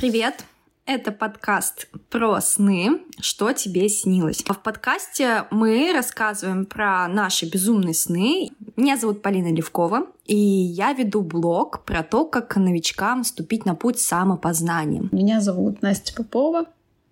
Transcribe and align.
привет! 0.00 0.44
Это 0.86 1.12
подкаст 1.12 1.88
про 2.08 2.40
сны, 2.40 3.00
что 3.22 3.52
тебе 3.52 3.88
снилось. 3.88 4.42
В 4.46 4.58
подкасте 4.58 5.44
мы 5.50 5.92
рассказываем 5.92 6.66
про 6.66 7.08
наши 7.08 7.46
безумные 7.48 7.94
сны. 7.94 8.50
Меня 8.76 8.96
зовут 8.96 9.22
Полина 9.22 9.52
Левкова, 9.52 10.06
и 10.26 10.36
я 10.36 10.92
веду 10.92 11.22
блог 11.22 11.84
про 11.84 12.02
то, 12.02 12.24
как 12.24 12.56
новичкам 12.56 13.24
вступить 13.24 13.64
на 13.64 13.74
путь 13.74 13.98
самопознания. 13.98 15.08
Меня 15.12 15.40
зовут 15.40 15.82
Настя 15.82 16.14
Попова, 16.14 16.66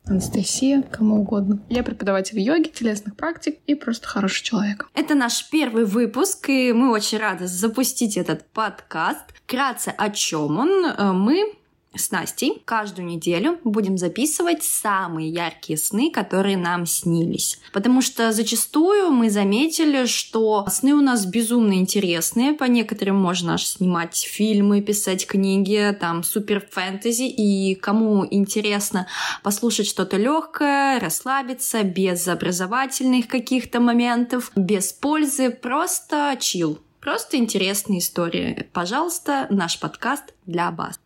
Анастасия, 0.08 0.82
кому 0.82 1.20
угодно. 1.20 1.60
Я 1.68 1.82
преподаватель 1.82 2.40
йоги, 2.40 2.68
телесных 2.68 3.16
практик 3.16 3.58
и 3.66 3.74
просто 3.74 4.08
хороший 4.08 4.42
человек. 4.42 4.88
Это 4.94 5.14
наш 5.14 5.48
первый 5.50 5.84
выпуск, 5.84 6.48
и 6.48 6.72
мы 6.72 6.90
очень 6.90 7.18
рады 7.18 7.46
запустить 7.46 8.16
этот 8.16 8.46
подкаст. 8.46 9.24
Вкратце 9.44 9.92
о 9.96 10.10
чем 10.10 10.58
он? 10.58 10.86
Э, 10.86 11.12
мы 11.12 11.57
с 11.94 12.10
Настей 12.10 12.62
каждую 12.64 13.06
неделю 13.06 13.58
будем 13.64 13.98
записывать 13.98 14.62
самые 14.62 15.30
яркие 15.30 15.78
сны, 15.78 16.10
которые 16.10 16.56
нам 16.56 16.86
снились. 16.86 17.58
Потому 17.72 18.02
что 18.02 18.32
зачастую 18.32 19.10
мы 19.10 19.30
заметили, 19.30 20.06
что 20.06 20.66
сны 20.70 20.94
у 20.94 21.00
нас 21.00 21.24
безумно 21.26 21.74
интересные. 21.74 22.52
По 22.52 22.64
некоторым 22.64 23.16
можно 23.16 23.54
аж 23.54 23.66
снимать 23.66 24.16
фильмы, 24.16 24.80
писать 24.82 25.26
книги, 25.26 25.96
там 25.98 26.22
супер 26.22 26.64
фэнтези. 26.70 27.24
И 27.24 27.74
кому 27.74 28.26
интересно 28.30 29.06
послушать 29.42 29.86
что-то 29.86 30.16
легкое, 30.16 31.00
расслабиться, 31.00 31.82
без 31.82 32.28
образовательных 32.28 33.28
каких-то 33.28 33.80
моментов, 33.80 34.52
без 34.54 34.92
пользы, 34.92 35.50
просто 35.50 36.36
чил. 36.38 36.78
Просто 37.00 37.36
интересные 37.38 38.00
истории. 38.00 38.68
Пожалуйста, 38.72 39.46
наш 39.50 39.78
подкаст 39.78 40.34
для 40.46 40.70
вас. 40.70 40.98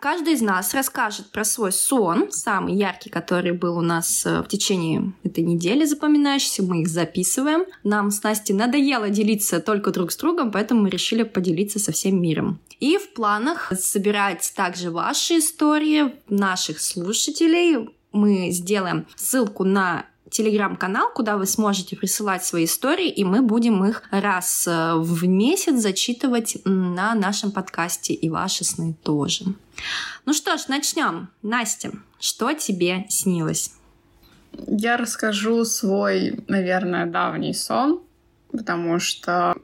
Каждый 0.00 0.34
из 0.34 0.42
нас 0.42 0.74
расскажет 0.74 1.30
про 1.30 1.44
свой 1.44 1.72
сон, 1.72 2.30
самый 2.30 2.74
яркий, 2.74 3.08
который 3.08 3.52
был 3.52 3.78
у 3.78 3.82
нас 3.82 4.26
э, 4.26 4.42
в 4.42 4.48
течение 4.48 5.12
этой 5.24 5.42
недели 5.42 5.84
запоминающийся. 5.84 6.62
Мы 6.62 6.82
их 6.82 6.88
записываем. 6.88 7.64
Нам 7.82 8.10
с 8.10 8.22
Настей 8.22 8.54
надоело 8.54 9.08
делиться 9.08 9.60
только 9.60 9.92
друг 9.92 10.12
с 10.12 10.16
другом, 10.16 10.50
поэтому 10.50 10.82
мы 10.82 10.90
решили 10.90 11.22
поделиться 11.22 11.78
со 11.78 11.92
всем 11.92 12.20
миром. 12.20 12.60
И 12.78 12.98
в 12.98 13.14
планах 13.14 13.72
собирать 13.78 14.52
также 14.54 14.90
ваши 14.90 15.38
истории, 15.38 16.14
наших 16.28 16.80
слушателей. 16.80 17.88
Мы 18.12 18.50
сделаем 18.50 19.06
ссылку 19.16 19.64
на 19.64 20.06
телеграм-канал, 20.30 21.10
куда 21.14 21.36
вы 21.36 21.46
сможете 21.46 21.96
присылать 21.96 22.44
свои 22.44 22.64
истории, 22.64 23.08
и 23.08 23.24
мы 23.24 23.42
будем 23.42 23.84
их 23.84 24.02
раз 24.10 24.66
э, 24.66 24.94
в 24.96 25.26
месяц 25.26 25.80
зачитывать 25.80 26.58
на 26.64 27.14
нашем 27.14 27.52
подкасте 27.52 28.12
и 28.12 28.28
ваши 28.28 28.64
сны 28.64 28.96
тоже. 29.02 29.44
Ну 30.24 30.32
что 30.32 30.56
ж, 30.56 30.68
начнем. 30.68 31.28
Настя, 31.42 31.92
что 32.18 32.52
тебе 32.54 33.06
снилось? 33.08 33.72
Я 34.66 34.96
расскажу 34.96 35.64
свой, 35.64 36.44
наверное, 36.48 37.06
давний 37.06 37.54
сон, 37.54 38.02
потому 38.50 38.98
что 38.98 39.56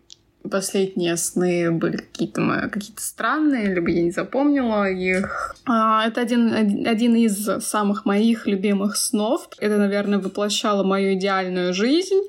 последние 0.51 1.17
сны 1.17 1.71
были 1.71 1.97
какие-то 1.97 2.69
какие 2.73 2.95
странные, 2.97 3.75
либо 3.75 3.91
я 3.91 4.03
не 4.03 4.11
запомнила 4.11 4.91
их. 4.91 5.57
А, 5.67 6.07
это 6.07 6.21
один, 6.21 6.87
один 6.87 7.15
из 7.17 7.49
самых 7.65 8.05
моих 8.05 8.47
любимых 8.47 8.97
снов. 8.97 9.49
Это, 9.59 9.79
наверное, 9.79 10.19
воплощало 10.19 10.83
мою 10.85 11.15
идеальную 11.15 11.73
жизнь, 11.75 12.23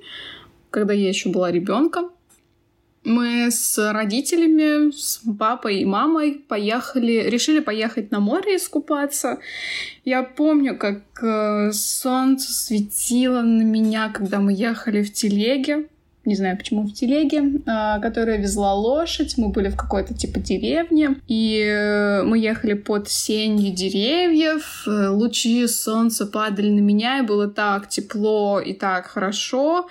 когда 0.70 0.94
я 0.94 1.10
еще 1.10 1.30
была 1.30 1.52
ребенком. 1.52 2.12
Мы 3.06 3.52
с 3.52 3.92
родителями, 3.92 4.92
с 4.92 5.22
папой 5.38 5.80
и 5.80 5.86
мамой 5.86 6.36
поехали, 6.48 7.28
решили 7.30 7.60
поехать 7.60 8.12
на 8.12 8.22
море 8.22 8.56
искупаться. 8.56 9.40
Я 10.06 10.24
помню, 10.24 10.78
как 10.78 11.02
э, 11.22 11.74
солнце 11.74 12.54
светило 12.54 13.42
на 13.42 13.64
меня, 13.64 14.10
когда 14.10 14.40
мы 14.40 14.54
ехали 14.54 15.04
в 15.04 15.12
телеге 15.12 15.90
не 16.26 16.36
знаю 16.36 16.58
почему, 16.58 16.84
в 16.84 16.94
телеге, 16.94 17.62
а, 17.66 18.00
которая 18.00 18.38
везла 18.38 18.74
лошадь. 18.74 19.34
Мы 19.38 19.50
были 19.50 19.70
в 19.70 19.76
какой-то 19.76 20.14
типа 20.14 20.40
деревне, 20.40 21.18
и 21.28 21.60
э, 21.60 22.24
мы 22.24 22.40
ехали 22.40 22.74
под 22.74 23.10
сенью 23.10 23.74
деревьев. 23.74 24.84
Лучи 24.88 25.68
солнца 25.68 26.26
падали 26.26 26.70
на 26.70 26.80
меня, 26.80 27.20
и 27.20 27.24
было 27.24 27.50
так 27.50 27.90
тепло 27.90 28.62
и 28.62 28.74
так 28.74 29.08
хорошо. 29.08 29.88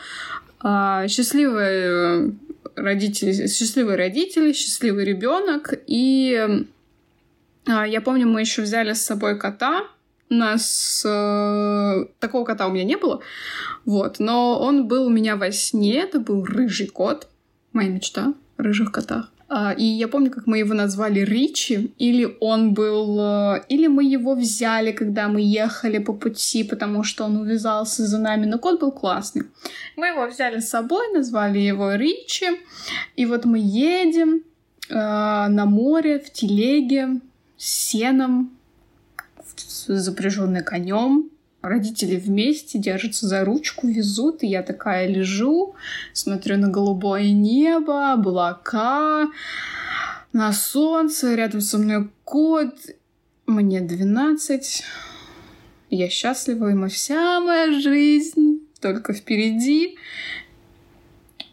А, 0.60 1.06
счастливые 1.08 2.34
родители, 2.76 3.46
счастливые 3.46 3.96
родители, 3.98 4.52
счастливый 4.52 5.04
ребенок. 5.04 5.74
И 5.86 6.66
я 7.66 8.00
помню, 8.00 8.26
мы 8.26 8.40
еще 8.40 8.62
взяли 8.62 8.92
с 8.92 9.02
собой 9.02 9.38
кота, 9.38 9.82
нас 10.32 11.02
э, 11.06 12.06
такого 12.18 12.44
кота 12.44 12.66
у 12.66 12.72
меня 12.72 12.84
не 12.84 12.96
было, 12.96 13.20
вот, 13.84 14.18
но 14.18 14.58
он 14.60 14.88
был 14.88 15.06
у 15.06 15.10
меня 15.10 15.36
во 15.36 15.52
сне, 15.52 16.00
это 16.00 16.20
был 16.20 16.44
рыжий 16.44 16.86
кот, 16.86 17.28
моя 17.72 17.88
мечта, 17.88 18.34
рыжих 18.56 18.92
котах. 18.92 19.32
А, 19.54 19.74
и 19.76 19.84
я 19.84 20.08
помню, 20.08 20.30
как 20.30 20.46
мы 20.46 20.58
его 20.58 20.72
назвали 20.72 21.20
Ричи, 21.20 21.92
или 21.98 22.38
он 22.40 22.72
был... 22.72 23.20
Э, 23.20 23.60
или 23.68 23.86
мы 23.86 24.02
его 24.02 24.34
взяли, 24.34 24.92
когда 24.92 25.28
мы 25.28 25.42
ехали 25.42 25.98
по 25.98 26.14
пути, 26.14 26.64
потому 26.64 27.04
что 27.04 27.24
он 27.24 27.36
увязался 27.36 28.06
за 28.06 28.18
нами, 28.18 28.46
но 28.46 28.58
кот 28.58 28.80
был 28.80 28.92
классный. 28.92 29.42
Мы 29.94 30.06
его 30.06 30.26
взяли 30.26 30.60
с 30.60 30.70
собой, 30.70 31.12
назвали 31.12 31.58
его 31.58 31.92
Ричи, 31.92 32.46
и 33.14 33.26
вот 33.26 33.44
мы 33.44 33.58
едем 33.58 34.42
э, 34.88 34.94
на 34.94 35.66
море 35.66 36.18
в 36.18 36.32
телеге 36.32 37.20
с 37.58 37.90
сеном, 37.90 38.52
запряженный 39.86 40.62
конем. 40.62 41.30
Родители 41.60 42.16
вместе 42.16 42.78
держатся 42.78 43.28
за 43.28 43.44
ручку, 43.44 43.86
везут, 43.86 44.42
и 44.42 44.48
я 44.48 44.62
такая 44.62 45.06
лежу, 45.06 45.76
смотрю 46.12 46.56
на 46.56 46.68
голубое 46.68 47.30
небо, 47.30 48.12
облака, 48.12 49.28
на 50.32 50.52
солнце, 50.52 51.36
рядом 51.36 51.60
со 51.60 51.78
мной 51.78 52.10
кот, 52.24 52.74
мне 53.46 53.80
12, 53.80 54.82
я 55.90 56.08
счастлива, 56.08 56.70
и 56.70 56.88
вся 56.88 57.40
моя 57.40 57.80
жизнь 57.80 58.60
только 58.80 59.12
впереди. 59.12 59.96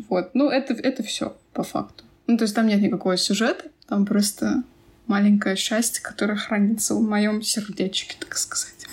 Вот, 0.07 0.31
ну 0.33 0.49
это, 0.49 0.73
это 0.73 1.03
все 1.03 1.37
по 1.53 1.63
факту. 1.63 2.03
Ну, 2.25 2.37
то 2.37 2.43
есть 2.43 2.55
там 2.55 2.67
нет 2.67 2.81
никакого 2.81 3.17
сюжета, 3.17 3.65
там 3.87 4.05
просто 4.05 4.63
маленькое 5.09 5.55
счастье, 5.55 6.01
которое 6.01 6.37
хранится 6.37 6.95
в 6.95 7.01
моем 7.01 7.41
сердечке, 7.41 8.15
так 8.19 8.37
сказать. 8.37 8.87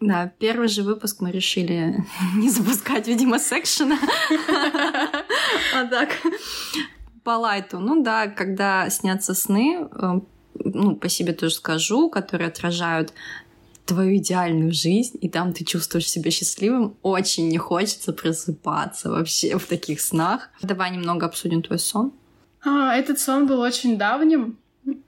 Да, 0.00 0.30
первый 0.38 0.68
же 0.68 0.84
выпуск 0.84 1.20
мы 1.20 1.32
решили 1.32 2.04
не 2.36 2.50
запускать, 2.50 3.08
видимо, 3.08 3.38
секшена. 3.38 3.98
А 5.74 5.84
так, 5.86 6.10
по 7.24 7.30
лайту. 7.30 7.78
Ну 7.78 8.02
да, 8.02 8.26
когда 8.26 8.88
снятся 8.90 9.34
сны, 9.34 9.88
э, 9.90 10.20
ну, 10.54 10.96
по 10.96 11.08
себе 11.08 11.32
тоже 11.32 11.54
скажу, 11.54 12.10
которые 12.10 12.48
отражают 12.48 13.12
твою 13.86 14.16
идеальную 14.16 14.72
жизнь, 14.72 15.18
и 15.20 15.28
там 15.28 15.52
ты 15.52 15.64
чувствуешь 15.64 16.08
себя 16.08 16.30
счастливым, 16.30 16.96
очень 17.02 17.48
не 17.48 17.58
хочется 17.58 18.12
просыпаться 18.12 19.10
вообще 19.10 19.58
в 19.58 19.66
таких 19.66 20.00
снах. 20.00 20.50
Давай 20.62 20.90
немного 20.90 21.26
обсудим 21.26 21.62
твой 21.62 21.78
сон. 21.78 22.12
А, 22.64 22.94
этот 22.94 23.18
сон 23.18 23.46
был 23.46 23.60
очень 23.60 23.96
давним. 23.98 24.58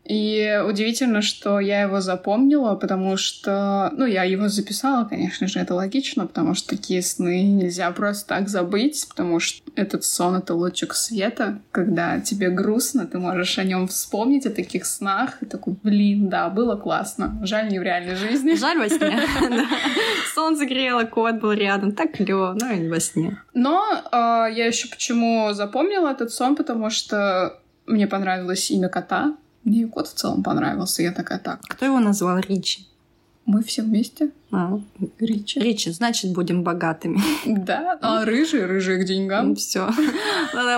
И 0.05 0.61
удивительно, 0.67 1.23
что 1.23 1.61
я 1.61 1.83
его 1.83 2.01
запомнила, 2.01 2.75
потому 2.75 3.17
что, 3.17 3.93
ну, 3.97 4.07
я 4.07 4.25
его 4.25 4.49
записала, 4.49 5.05
конечно 5.05 5.47
же, 5.47 5.61
это 5.61 5.75
логично, 5.75 6.27
потому 6.27 6.55
что 6.55 6.71
такие 6.71 7.03
сны 7.03 7.43
нельзя 7.43 7.91
просто 7.93 8.27
так 8.27 8.49
забыть, 8.49 9.07
потому 9.09 9.39
что 9.39 9.63
этот 9.77 10.05
сон— 10.05 10.37
это 10.37 10.55
лучик 10.55 10.95
света, 10.95 11.61
когда 11.71 12.21
тебе 12.21 12.51
грустно, 12.51 13.07
ты 13.07 13.19
можешь 13.19 13.59
о 13.59 13.65
нем 13.65 13.87
вспомнить, 13.87 14.47
о 14.47 14.51
таких 14.51 14.85
снах, 14.87 15.43
и 15.43 15.47
такой, 15.47 15.77
блин, 15.83 16.29
да, 16.29 16.49
было 16.49 16.77
классно, 16.77 17.39
жаль, 17.43 17.69
не 17.69 17.79
в 17.79 17.83
реальной 17.83 18.17
жизни. 18.17 18.55
Жаль 18.55 18.79
во 18.79 18.89
сне. 18.89 19.21
Солнце 20.35 20.67
грело, 20.67 21.05
кот 21.05 21.37
был 21.37 21.53
рядом, 21.53 21.93
так 21.93 22.13
клево, 22.13 22.57
но 22.61 22.71
и 22.73 22.89
во 22.89 23.01
сне. 23.01 23.41
Но 23.55 23.85
а, 24.11 24.49
я 24.49 24.67
еще 24.67 24.89
почему 24.89 25.53
запомнила 25.53 26.09
этот 26.09 26.33
сон, 26.33 26.57
потому 26.57 26.91
что 26.91 27.61
мне 27.87 28.07
понравилось 28.07 28.71
имя 28.71 28.89
кота, 28.89 29.37
мне 29.65 29.87
кот 29.87 30.09
в 30.09 30.15
целом 30.15 30.43
понравился. 30.43 31.03
Я 31.03 31.13
такая, 31.13 31.39
так. 31.39 31.61
Кто 31.63 31.87
его 31.87 32.01
назвал 32.01 32.39
Ричи? 32.39 32.87
Мы 33.45 33.63
все 33.63 33.83
вместе. 33.83 34.31
А, 34.53 34.81
Ричи. 35.21 35.61
Ричи, 35.61 35.91
значит, 35.91 36.33
будем 36.33 36.65
богатыми. 36.65 37.21
Да, 37.47 37.99
а 38.01 38.25
рыжие, 38.25 38.67
рыжие 38.67 38.99
к 38.99 39.05
деньгам. 39.05 39.55
Все. 39.55 39.91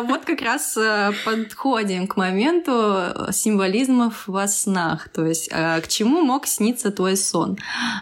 Вот 0.06 0.24
как 0.24 0.42
раз 0.42 0.76
э, 0.76 1.12
подходим 1.24 2.06
к 2.06 2.16
моменту 2.16 3.30
символизмов 3.32 4.28
во 4.28 4.46
снах. 4.46 5.08
То 5.08 5.24
есть, 5.24 5.48
э, 5.50 5.80
к 5.80 5.88
чему 5.88 6.22
мог 6.22 6.46
сниться 6.46 6.90
твой 6.90 7.16
сон? 7.16 7.58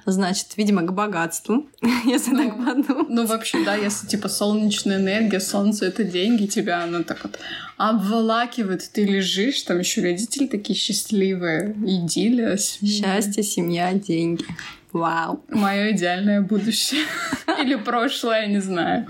Значит, 0.06 0.56
видимо, 0.56 0.82
к 0.82 0.92
богатству, 0.92 1.66
если 2.04 2.34
так 2.34 2.56
Ну, 2.56 2.64
подумать. 2.64 3.08
Ну, 3.08 3.26
вообще, 3.26 3.64
да, 3.64 3.76
если, 3.76 4.06
типа, 4.06 4.28
солнечная 4.28 4.96
энергия, 4.96 5.40
солнце— 5.40 5.86
это 5.86 6.02
деньги, 6.04 6.46
тебя 6.46 6.82
оно 6.82 7.02
так 7.02 7.22
вот 7.22 7.38
обволакивает, 7.76 8.90
ты 8.92 9.04
лежишь, 9.04 9.62
там 9.62 9.78
еще 9.78 10.02
родители 10.02 10.46
такие 10.46 10.78
счастливые, 10.78 11.74
идиллия. 11.86 12.56
Счастье, 12.58 13.42
семья, 13.42 13.94
деньги. 13.94 14.44
Вау. 14.92 15.44
Мое 15.48 15.92
идеальное 15.92 16.40
будущее. 16.40 17.04
Или 17.62 17.76
прошлое, 17.76 18.46
не 18.46 18.60
знаю. 18.60 19.06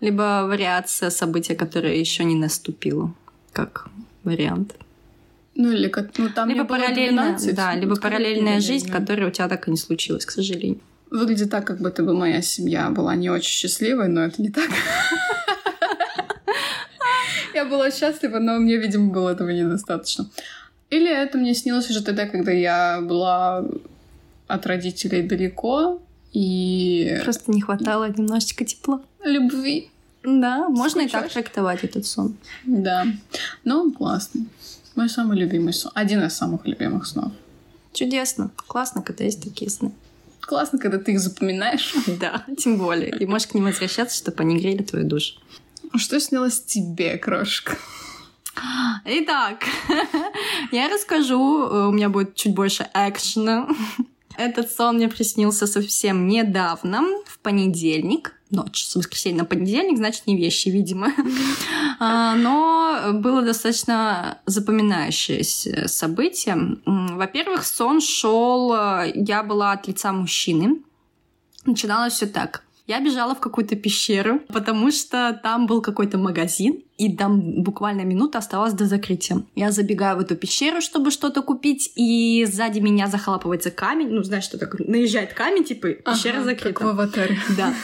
Либо 0.00 0.46
вариация 0.46 1.10
события, 1.10 1.54
которое 1.54 1.96
еще 1.96 2.24
не 2.24 2.34
наступило, 2.34 3.14
как 3.52 3.88
вариант. 4.24 4.74
Ну, 5.58 5.72
или 5.72 5.88
как, 5.88 6.18
ну, 6.18 6.28
там 6.28 6.50
либо 6.50 6.64
параллельная, 6.64 7.28
12, 7.28 7.54
да, 7.54 7.72
ну, 7.72 7.80
либо 7.80 7.96
параллельная 7.96 8.60
жизнь, 8.60 8.90
которая 8.90 9.28
у 9.28 9.30
тебя 9.30 9.48
так 9.48 9.68
и 9.68 9.70
не 9.70 9.78
случилась, 9.78 10.26
к 10.26 10.30
сожалению. 10.30 10.80
Выглядит 11.10 11.50
так, 11.50 11.66
как 11.66 11.78
будто 11.78 12.02
бы 12.02 12.12
моя 12.12 12.42
семья 12.42 12.90
была 12.90 13.14
не 13.14 13.30
очень 13.30 13.50
счастливой, 13.50 14.08
но 14.08 14.24
это 14.24 14.42
не 14.42 14.50
так. 14.50 14.68
Я 17.54 17.64
была 17.64 17.90
счастлива, 17.90 18.38
но 18.38 18.58
мне, 18.58 18.76
видимо, 18.76 19.10
было 19.10 19.30
этого 19.30 19.48
недостаточно. 19.48 20.28
Или 20.90 21.10
это 21.10 21.38
мне 21.38 21.54
снилось 21.54 21.88
уже 21.88 22.02
тогда, 22.02 22.26
когда 22.26 22.52
я 22.52 23.00
была 23.00 23.64
от 24.46 24.66
родителей 24.66 25.22
далеко 25.22 26.00
и 26.32 27.18
Просто 27.24 27.50
не 27.50 27.60
хватало 27.60 28.08
немножечко 28.10 28.64
тепла. 28.64 29.00
любви. 29.24 29.90
Да, 30.22 30.68
можно 30.68 31.00
и 31.02 31.08
так 31.08 31.26
Скучаешь? 31.26 31.32
трактовать 31.46 31.84
этот 31.84 32.04
сон. 32.04 32.36
Да. 32.64 33.06
Но 33.64 33.80
он 33.82 33.92
классный. 33.92 34.46
Мой 34.96 35.08
самый 35.08 35.38
любимый 35.38 35.72
сон. 35.72 35.92
Один 35.94 36.24
из 36.24 36.34
самых 36.34 36.66
любимых 36.66 37.06
снов. 37.06 37.32
Чудесно. 37.92 38.50
Классно, 38.66 39.02
когда 39.02 39.24
есть 39.24 39.42
такие 39.42 39.70
сны. 39.70 39.92
Классно, 40.40 40.78
когда 40.78 40.98
ты 40.98 41.12
их 41.12 41.20
запоминаешь. 41.20 41.94
Да, 42.20 42.44
тем 42.58 42.76
более. 42.78 43.16
И 43.18 43.26
можешь 43.26 43.46
к 43.48 43.54
ним 43.54 43.64
возвращаться, 43.64 44.16
чтобы 44.16 44.42
они 44.42 44.58
грели 44.58 44.82
твою 44.82 45.06
душу. 45.06 45.34
Что 45.94 46.18
снилось 46.20 46.60
тебе, 46.60 47.16
крошка? 47.18 47.76
Итак, 49.04 49.64
я 50.72 50.88
расскажу, 50.88 51.88
у 51.88 51.92
меня 51.92 52.08
будет 52.08 52.34
чуть 52.34 52.54
больше 52.54 52.88
экшена. 52.94 53.68
Этот 54.38 54.70
сон 54.70 54.96
мне 54.96 55.08
приснился 55.08 55.66
совсем 55.66 56.26
недавно, 56.26 57.02
в 57.26 57.38
понедельник. 57.38 58.34
Ночь 58.50 58.84
с 58.84 58.94
воскресенья 58.94 59.38
на 59.38 59.44
понедельник, 59.44 59.96
значит, 59.96 60.26
не 60.26 60.36
вещи, 60.36 60.68
видимо. 60.68 61.12
А, 61.98 62.34
Но 62.34 63.12
было 63.14 63.40
достаточно 63.40 64.38
запоминающееся 64.44 65.88
событие. 65.88 66.76
Во-первых, 66.84 67.64
сон 67.64 68.02
шел, 68.02 68.74
э, 68.74 69.12
я 69.14 69.42
была 69.42 69.72
от 69.72 69.88
лица 69.88 70.12
мужчины. 70.12 70.82
Начиналось 71.64 72.12
все 72.12 72.26
так. 72.26 72.65
Я 72.86 73.00
бежала 73.00 73.34
в 73.34 73.40
какую-то 73.40 73.74
пещеру, 73.76 74.40
потому 74.48 74.92
что 74.92 75.38
там 75.42 75.66
был 75.66 75.82
какой-то 75.82 76.18
магазин, 76.18 76.82
и 76.98 77.14
там 77.14 77.62
буквально 77.62 78.02
минута 78.02 78.38
оставалась 78.38 78.72
до 78.72 78.86
закрытия. 78.86 79.42
Я 79.54 79.70
забегаю 79.72 80.16
в 80.16 80.20
эту 80.20 80.36
пещеру, 80.36 80.80
чтобы 80.80 81.10
что-то 81.10 81.42
купить, 81.42 81.92
и 81.96 82.46
сзади 82.48 82.78
меня 82.78 83.08
захлапывается 83.08 83.70
камень. 83.70 84.08
Ну, 84.10 84.22
знаешь, 84.22 84.44
что 84.44 84.56
так 84.56 84.78
наезжает 84.78 85.34
камень, 85.34 85.64
типа, 85.64 85.88
пещера 85.88 86.36
Ага, 86.36 86.44
закрыта. 86.44 86.72
Как 86.78 86.82
в 86.82 86.88
аватаре. 86.88 87.38
Да. 87.56 87.74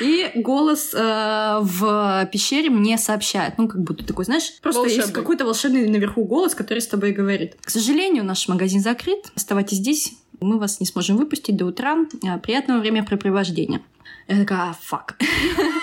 И 0.00 0.30
голос 0.34 0.92
э, 0.94 1.58
в 1.60 2.28
пещере 2.32 2.70
мне 2.70 2.98
сообщает. 2.98 3.58
Ну, 3.58 3.68
как 3.68 3.82
будто 3.82 4.04
такой, 4.04 4.24
знаешь, 4.24 4.58
просто 4.62 4.84
есть 4.84 4.96
Волшебный. 4.96 5.14
какой-то 5.20 5.44
волшебный 5.44 5.88
наверху 5.88 6.24
голос, 6.24 6.54
который 6.54 6.80
с 6.80 6.86
тобой 6.88 7.12
говорит. 7.12 7.56
К 7.60 7.70
сожалению, 7.70 8.24
наш 8.24 8.48
магазин 8.48 8.80
закрыт. 8.80 9.30
Оставайтесь 9.36 9.76
здесь. 9.78 10.14
Мы 10.40 10.58
вас 10.58 10.80
не 10.80 10.86
сможем 10.86 11.16
выпустить 11.16 11.56
до 11.56 11.66
утра. 11.66 11.96
Э, 12.24 12.38
Приятного 12.38 12.80
времяпрепровождения. 12.80 13.82
Я 14.28 14.40
такая, 14.40 14.70
«А, 14.70 14.76
фак. 14.78 15.16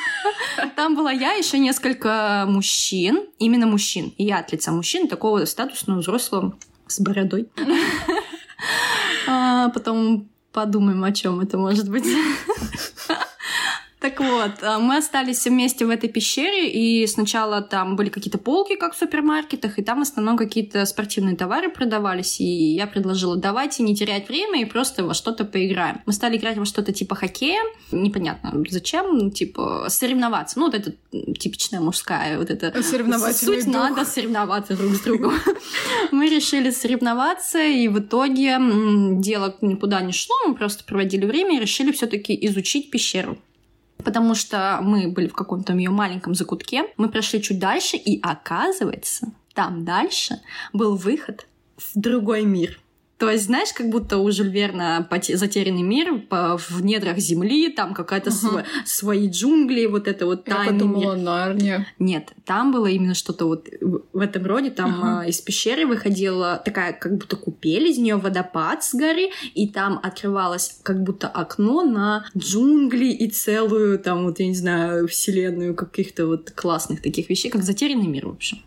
Там 0.76 0.96
была 0.96 1.12
я, 1.12 1.34
еще 1.34 1.58
несколько 1.58 2.46
мужчин, 2.48 3.26
именно 3.40 3.66
мужчин. 3.66 4.14
И 4.18 4.24
я 4.24 4.38
от 4.38 4.52
лица 4.52 4.72
мужчин, 4.72 5.08
такого 5.08 5.46
статусного 5.46 6.00
взрослого 6.00 6.58
с 6.88 7.00
бородой. 7.00 7.50
А, 9.28 9.70
Потом 9.70 10.30
подумаем, 10.54 11.04
о 11.04 11.12
чем 11.12 11.42
это 11.42 11.58
может 11.58 11.90
быть. 11.90 12.06
Так 14.06 14.20
вот, 14.20 14.62
а, 14.62 14.78
мы 14.78 14.98
остались 14.98 15.40
все 15.40 15.50
вместе 15.50 15.84
в 15.84 15.90
этой 15.90 16.10
пещере, 16.10 16.70
и 16.70 17.08
сначала 17.08 17.62
там 17.62 17.96
были 17.96 18.10
какие-то 18.10 18.38
полки, 18.38 18.76
как 18.76 18.94
в 18.94 18.98
супермаркетах, 19.00 19.80
и 19.80 19.82
там 19.82 19.98
в 19.98 20.02
основном 20.04 20.38
какие-то 20.38 20.86
спортивные 20.86 21.36
товары 21.36 21.72
продавались, 21.72 22.40
и 22.40 22.44
я 22.44 22.86
предложила, 22.86 23.36
давайте 23.36 23.82
не 23.82 23.96
терять 23.96 24.30
время 24.30 24.62
и 24.62 24.66
просто 24.66 25.04
во 25.04 25.16
что-то 25.16 25.44
поиграем. 25.44 26.04
Мы 26.06 26.14
стали 26.14 26.38
играть 26.38 26.60
во 26.60 26.66
что-то 26.66 26.94
типа 26.94 27.16
хоккея, 27.16 27.64
непонятно 27.92 28.54
зачем, 28.70 29.18
ну, 29.18 29.32
типа 29.32 29.88
соревноваться. 29.90 30.60
Ну, 30.60 30.66
вот 30.66 30.76
это 30.76 30.94
типичная 31.40 31.80
мужская, 31.80 32.38
вот 32.38 32.52
это 32.52 32.68
Суть 33.48 33.66
дух. 33.66 33.74
надо 33.74 34.06
соревноваться 34.06 34.78
друг 34.78 34.94
с 34.94 35.00
другом. 35.00 35.34
Мы 36.12 36.30
решили 36.30 36.70
соревноваться, 36.70 37.58
и 37.60 37.88
в 37.88 37.98
итоге 37.98 38.60
дело 38.60 39.56
никуда 39.62 40.02
не 40.02 40.14
шло, 40.14 40.36
мы 40.46 40.54
просто 40.54 40.84
проводили 40.84 41.26
время 41.26 41.58
и 41.58 41.60
решили 41.60 41.92
все-таки 41.92 42.38
изучить 42.46 42.92
пещеру. 42.92 43.40
Потому 44.04 44.36
что 44.36 44.80
мы 44.82 45.08
были 45.08 45.28
в 45.28 45.34
каком-то 45.34 45.74
ее 45.74 45.90
маленьком 45.90 46.36
закутке, 46.36 46.86
мы 46.98 47.10
прошли 47.10 47.42
чуть 47.42 47.60
дальше, 47.60 47.98
и 47.98 48.20
оказывается, 48.22 49.32
там 49.54 49.86
дальше 49.86 50.42
был 50.74 50.96
выход 50.96 51.48
в 51.78 51.92
другой 51.96 52.44
мир. 52.44 52.80
То 53.18 53.30
есть, 53.30 53.46
знаешь, 53.46 53.70
как 53.74 53.90
будто 53.90 54.18
у 54.18 54.30
Жюль 54.30 54.50
Верна 54.50 55.08
затерянный 55.34 55.84
мир 55.84 56.20
по- 56.30 56.58
в 56.58 56.84
недрах 56.84 57.18
земли, 57.18 57.70
там 57.70 57.94
какая-то 57.94 58.30
Ага. 58.30 58.38
сво- 58.60 58.64
свои 58.86 59.30
джунгли, 59.30 59.86
вот 59.86 60.08
это 60.10 60.26
вот 60.26 60.46
Я 60.48 60.56
тайный 60.56 60.74
мир. 60.86 60.94
подумала, 60.96 61.16
Нарния. 61.16 61.88
Нет, 61.98 62.34
там 62.44 62.74
было 62.74 62.88
именно 62.88 63.14
что-то 63.14 63.46
вот 63.46 63.70
в 64.12 64.20
этом 64.20 64.46
роде. 64.46 64.70
Там 64.70 65.00
Ага. 65.02 65.20
а, 65.22 65.28
из 65.28 65.40
пещеры 65.40 65.86
выходила 65.88 66.62
такая 66.66 66.92
как 66.92 67.16
будто 67.18 67.38
купель, 67.38 67.88
из 67.88 67.98
нее 67.98 68.18
водопад 68.18 68.84
с 68.84 68.94
горы, 68.94 69.30
и 69.54 69.70
там 69.70 69.98
открывалось 70.04 70.80
как 70.84 71.02
будто 71.02 71.30
окно 71.30 71.84
на 71.84 72.26
джунгли 72.38 73.08
и 73.08 73.30
целую 73.30 73.98
там 73.98 74.26
вот, 74.26 74.40
я 74.42 74.48
не 74.48 74.56
знаю, 74.56 75.08
вселенную 75.08 75.74
каких-то 75.74 76.28
вот 76.28 76.52
классных 76.52 77.02
таких 77.02 77.30
вещей, 77.30 77.50
как 77.50 77.64
затерянный 77.64 78.08
мир, 78.08 78.28
в 78.28 78.32
общем. 78.32 78.58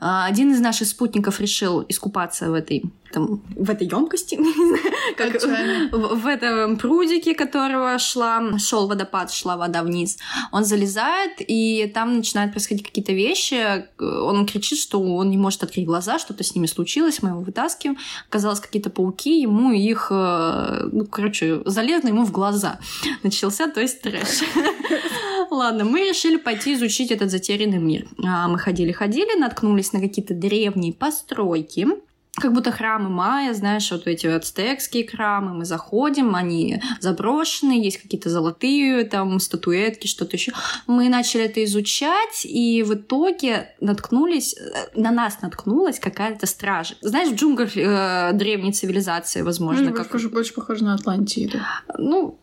А, 0.00 0.26
Один 0.26 0.52
из 0.52 0.60
наших 0.60 0.88
спутников 0.88 1.40
решил 1.40 1.84
искупаться 1.88 2.50
в 2.50 2.54
этой 2.54 2.84
там, 3.12 3.42
в 3.56 3.70
этой 3.70 3.88
емкости, 3.88 4.36
как 5.16 5.42
в, 5.42 6.22
в 6.22 6.26
этом 6.26 6.76
прудике, 6.76 7.34
которого 7.34 7.98
шла, 7.98 8.56
шел 8.58 8.86
водопад, 8.86 9.32
шла 9.32 9.56
вода 9.56 9.82
вниз. 9.82 10.18
Он 10.52 10.64
залезает, 10.64 11.32
и 11.38 11.90
там 11.92 12.18
начинают 12.18 12.52
происходить 12.52 12.84
какие-то 12.84 13.12
вещи. 13.12 13.86
Он 14.00 14.46
кричит, 14.46 14.78
что 14.78 15.00
он 15.00 15.30
не 15.30 15.36
может 15.36 15.62
открыть 15.62 15.86
глаза, 15.86 16.18
что-то 16.18 16.44
с 16.44 16.54
ними 16.54 16.66
случилось, 16.66 17.22
мы 17.22 17.30
его 17.30 17.40
вытаскиваем. 17.40 17.98
Оказалось, 18.28 18.60
какие-то 18.60 18.90
пауки, 18.90 19.40
ему 19.40 19.72
их, 19.72 20.08
э, 20.10 20.88
ну, 20.92 21.04
короче, 21.06 21.62
залезли 21.64 22.08
ему 22.08 22.24
в 22.24 22.32
глаза. 22.32 22.78
Начался, 23.22 23.68
то 23.68 23.80
есть 23.80 24.02
трэш. 24.02 24.42
Ладно, 25.50 25.84
мы 25.84 26.08
решили 26.08 26.36
пойти 26.36 26.74
изучить 26.74 27.10
этот 27.10 27.30
затерянный 27.30 27.78
мир. 27.78 28.06
А, 28.24 28.48
Мы 28.48 28.58
ходили-ходили, 28.58 29.38
наткнулись 29.38 29.92
на 29.92 30.00
какие-то 30.00 30.34
древние 30.34 30.92
постройки, 30.92 31.86
как 32.34 32.52
будто 32.54 32.70
храмы 32.70 33.10
майя, 33.10 33.52
знаешь, 33.52 33.90
вот 33.90 34.06
эти 34.06 34.26
ацтекские 34.26 35.06
храмы, 35.06 35.52
мы 35.52 35.64
заходим, 35.64 36.34
они 36.36 36.80
заброшены, 37.00 37.72
есть 37.72 38.00
какие-то 38.00 38.30
золотые 38.30 39.04
там 39.04 39.40
статуэтки, 39.40 40.06
что-то 40.06 40.36
еще. 40.36 40.52
Мы 40.86 41.08
начали 41.08 41.44
это 41.44 41.62
изучать, 41.64 42.44
и 42.44 42.82
в 42.84 42.94
итоге 42.94 43.74
наткнулись, 43.80 44.54
э, 44.56 44.98
на 44.98 45.10
нас 45.10 45.42
наткнулась 45.42 45.98
какая-то 45.98 46.46
стража. 46.46 46.94
Знаешь, 47.00 47.30
в 47.30 47.34
джунглях 47.34 47.76
э, 47.76 48.30
древней 48.34 48.72
цивилизации, 48.72 49.42
возможно, 49.42 49.90
Ну, 49.90 49.94
как... 49.94 50.10
больше, 50.10 50.28
больше 50.28 50.54
похоже 50.54 50.84
на 50.84 50.94
Атлантиду. 50.94 51.58
Ну, 51.98 52.38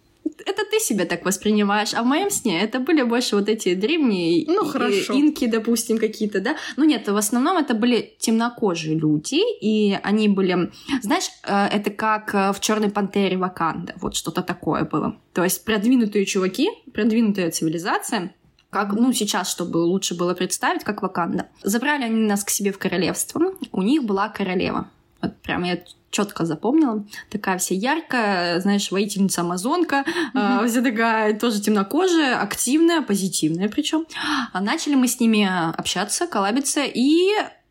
это 0.48 0.64
ты 0.70 0.80
себя 0.80 1.06
так 1.06 1.26
воспринимаешь, 1.26 1.94
а 1.94 2.02
в 2.04 2.06
моем 2.06 2.30
сне 2.30 2.62
это 2.62 2.80
были 2.80 3.04
больше 3.04 3.36
вот 3.36 3.50
эти 3.50 3.76
древние 3.76 4.46
Ну, 4.48 4.66
и- 4.66 4.70
хорошо. 4.70 5.14
инки, 5.14 5.46
допустим, 5.48 5.98
какие-то, 5.98 6.40
да? 6.42 6.56
Ну 6.78 6.86
нет, 6.86 7.08
в 7.08 7.16
основном 7.18 7.58
это 7.58 7.74
были 7.74 8.16
темнокожие 8.20 8.98
люди, 8.98 9.40
и 9.62 9.98
они 10.04 10.28
были, 10.30 10.72
знаешь, 11.02 11.30
э, 11.48 11.66
это 11.68 11.90
как 11.92 12.34
э, 12.36 12.52
в 12.54 12.60
Черной 12.60 12.90
пантере 12.90 13.38
Ваканда, 13.38 13.94
вот 14.02 14.16
что-то 14.16 14.42
такое 14.42 14.84
было. 14.86 15.16
То 15.34 15.44
есть 15.44 15.64
продвинутые 15.66 16.26
чуваки, 16.26 16.70
продвинутая 16.94 17.52
цивилизация, 17.52 18.34
как, 18.70 18.92
ну, 18.94 19.14
сейчас, 19.14 19.50
чтобы 19.50 19.78
лучше 19.78 20.14
было 20.16 20.34
представить, 20.34 20.84
как 20.84 21.02
Ваканда. 21.02 21.48
Забрали 21.64 22.04
они 22.04 22.28
нас 22.28 22.44
к 22.44 22.50
себе 22.50 22.72
в 22.72 22.78
королевство. 22.78 23.54
У 23.72 23.82
них 23.82 24.04
была 24.04 24.28
королева. 24.30 24.90
Вот 25.22 25.36
прям 25.42 25.64
я 25.64 25.80
четко 26.10 26.46
запомнила. 26.46 27.06
Такая 27.30 27.58
вся 27.58 27.76
яркая, 27.76 28.60
знаешь, 28.60 28.92
воительница 28.92 29.42
амазонка, 29.42 30.06
mm-hmm. 30.34 30.64
э, 30.64 30.68
вся 30.68 30.82
такая 30.82 31.38
тоже 31.38 31.62
темнокожая, 31.62 32.42
активная, 32.42 33.02
позитивная 33.02 33.70
причем. 33.70 34.06
А 34.54 34.62
начали 34.62 34.96
мы 34.96 35.08
с 35.08 35.20
ними 35.20 35.48
общаться, 35.78 36.28
коллабиться 36.28 36.84
и 36.84 37.30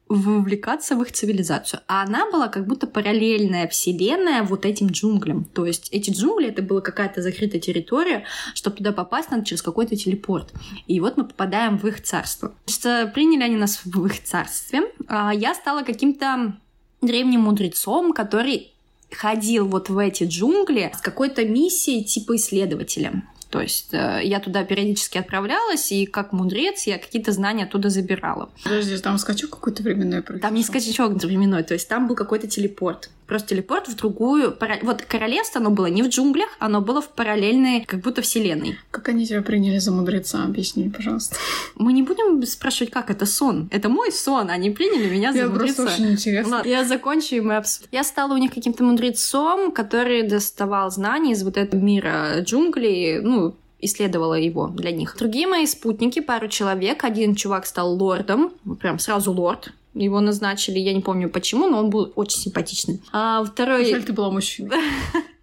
вовлекаться 0.08 0.94
в 0.94 1.02
их 1.02 1.12
цивилизацию. 1.12 1.80
А 1.88 2.02
она 2.02 2.30
была 2.30 2.48
как 2.48 2.66
будто 2.66 2.86
параллельная 2.86 3.66
вселенная 3.66 4.42
вот 4.44 4.64
этим 4.64 4.88
джунглям. 4.88 5.44
То 5.44 5.66
есть 5.66 5.88
эти 5.90 6.10
джунгли— 6.10 6.46
это 6.48 6.62
была 6.62 6.80
какая-то 6.80 7.22
закрытая 7.22 7.60
территория, 7.60 8.24
чтобы 8.54 8.76
туда 8.76 8.92
попасть, 8.92 9.30
надо 9.30 9.44
через 9.44 9.62
какой-то 9.62 9.96
телепорт. 9.96 10.52
И 10.86 11.00
вот 11.00 11.16
мы 11.16 11.24
попадаем 11.24 11.76
в 11.78 11.86
их 11.86 12.02
царство. 12.02 12.54
Значит, 12.66 13.14
приняли 13.14 13.42
они 13.42 13.56
нас 13.56 13.80
в 13.84 14.06
их 14.06 14.22
царстве. 14.22 14.82
А 15.08 15.34
я 15.34 15.54
стала 15.54 15.82
каким-то 15.82 16.56
древним 17.02 17.42
мудрецом, 17.42 18.12
который 18.12 18.72
ходил 19.10 19.66
вот 19.66 19.88
в 19.88 19.98
эти 19.98 20.24
джунгли 20.24 20.92
с 20.96 21.00
какой-то 21.00 21.44
миссией 21.44 22.04
типа 22.04 22.36
исследователя. 22.36 23.22
То 23.50 23.60
есть 23.60 23.94
э, 23.94 24.20
я 24.24 24.40
туда 24.40 24.64
периодически 24.64 25.18
отправлялась, 25.18 25.92
и 25.92 26.04
как 26.04 26.32
мудрец 26.32 26.86
я 26.86 26.98
какие-то 26.98 27.32
знания 27.32 27.64
оттуда 27.64 27.90
забирала. 27.90 28.50
Подожди, 28.64 28.98
там 28.98 29.18
скачок 29.18 29.50
какой-то 29.50 29.82
временной 29.82 30.22
произошел? 30.22 30.48
Там 30.48 30.54
не 30.54 30.64
скачок 30.64 31.12
временной, 31.22 31.62
то 31.62 31.74
есть 31.74 31.88
там 31.88 32.08
был 32.08 32.16
какой-то 32.16 32.48
телепорт. 32.48 33.10
Просто 33.26 33.48
телепорт 33.48 33.88
в 33.88 33.96
другую... 33.96 34.56
Вот 34.82 35.02
королевство, 35.02 35.60
оно 35.60 35.70
было 35.70 35.86
не 35.86 36.02
в 36.02 36.08
джунглях, 36.08 36.48
оно 36.58 36.80
было 36.80 37.00
в 37.00 37.08
параллельной, 37.08 37.84
как 37.84 38.00
будто 38.00 38.22
вселенной. 38.22 38.78
Как 38.90 39.08
они 39.08 39.26
тебя 39.26 39.42
приняли 39.42 39.78
за 39.78 39.92
мудреца? 39.92 40.44
Объясни, 40.44 40.88
пожалуйста. 40.88 41.36
Мы 41.74 41.92
не 41.92 42.02
будем 42.02 42.44
спрашивать, 42.46 42.92
как 42.92 43.10
это 43.10 43.26
сон. 43.26 43.68
Это 43.72 43.88
мой 43.88 44.12
сон, 44.12 44.50
они 44.50 44.70
приняли 44.70 45.08
меня 45.08 45.32
за 45.32 45.38
я 45.38 45.48
мудреца. 45.48 45.82
Просто 45.82 46.02
очень 46.02 46.12
интересно. 46.12 46.56
Ладно, 46.56 46.68
я 46.68 46.84
закончу, 46.84 47.34
и 47.34 47.40
мы 47.40 47.56
обсудим. 47.56 47.88
Я 47.92 48.04
стала 48.04 48.34
у 48.34 48.38
них 48.38 48.54
каким-то 48.54 48.84
мудрецом, 48.84 49.72
который 49.72 50.22
доставал 50.22 50.90
знания 50.90 51.32
из 51.32 51.42
вот 51.42 51.56
этого 51.56 51.80
мира 51.80 52.40
джунглей, 52.40 53.20
ну, 53.20 53.56
исследовала 53.80 54.34
его 54.34 54.68
для 54.68 54.90
них. 54.90 55.16
Другие 55.18 55.46
мои 55.46 55.66
спутники, 55.66 56.20
пару 56.20 56.48
человек, 56.48 57.04
один 57.04 57.34
чувак 57.34 57.66
стал 57.66 57.94
лордом, 57.94 58.52
прям 58.80 58.98
сразу 58.98 59.32
лорд, 59.32 59.72
его 60.04 60.20
назначили, 60.20 60.78
я 60.78 60.92
не 60.92 61.00
помню 61.00 61.28
почему, 61.28 61.68
но 61.68 61.78
он 61.78 61.90
был 61.90 62.12
очень 62.16 62.38
симпатичный. 62.38 63.02
А 63.12 63.44
второй... 63.44 63.90
Жаль, 63.90 64.04
ты 64.04 64.12
была 64.12 64.30
мужчиной. 64.30 64.76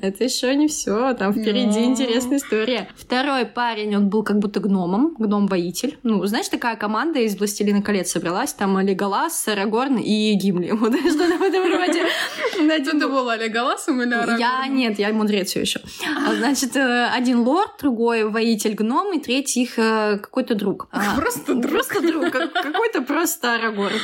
Это 0.00 0.24
еще 0.24 0.54
не 0.54 0.68
все, 0.68 1.14
там 1.14 1.32
впереди 1.32 1.80
Но... 1.80 1.86
интересная 1.86 2.38
история. 2.38 2.88
Второй 2.96 3.46
парень, 3.46 3.96
он 3.96 4.08
был 4.08 4.22
как 4.22 4.38
будто 4.38 4.60
гномом, 4.60 5.14
гном-воитель. 5.18 5.98
Ну, 6.02 6.24
знаешь, 6.26 6.48
такая 6.48 6.76
команда 6.76 7.20
из 7.20 7.38
«Властелина 7.38 7.82
колец» 7.82 8.10
собралась, 8.10 8.52
там 8.52 8.78
Леголас, 8.80 9.46
Арагорн 9.48 9.96
и 9.98 10.34
Гимли. 10.34 10.72
Вот 10.72 10.94
что-то 10.98 11.38
в 11.38 11.42
этом 11.42 11.64
роде. 11.72 12.06
Ты 12.96 13.08
была 13.08 13.36
Леголасом 13.36 14.02
или 14.02 14.14
Арагорн? 14.14 14.38
Я 14.38 14.66
нет, 14.68 14.98
я 14.98 15.12
мудрец 15.12 15.50
все 15.50 15.60
еще. 15.60 15.80
А, 16.26 16.34
значит, 16.34 16.76
э, 16.76 17.06
один 17.06 17.40
лорд, 17.40 17.72
другой 17.80 18.24
воитель 18.24 18.74
гном, 18.74 19.16
и 19.16 19.20
третий 19.20 19.62
их 19.62 19.78
э, 19.78 20.18
какой-то 20.18 20.54
друг. 20.54 20.88
Просто 21.16 21.54
друг. 21.54 21.72
Просто 21.72 22.00
друг, 22.00 22.30
какой-то 22.30 23.02
просто 23.02 23.54
Арагорн. 23.54 23.96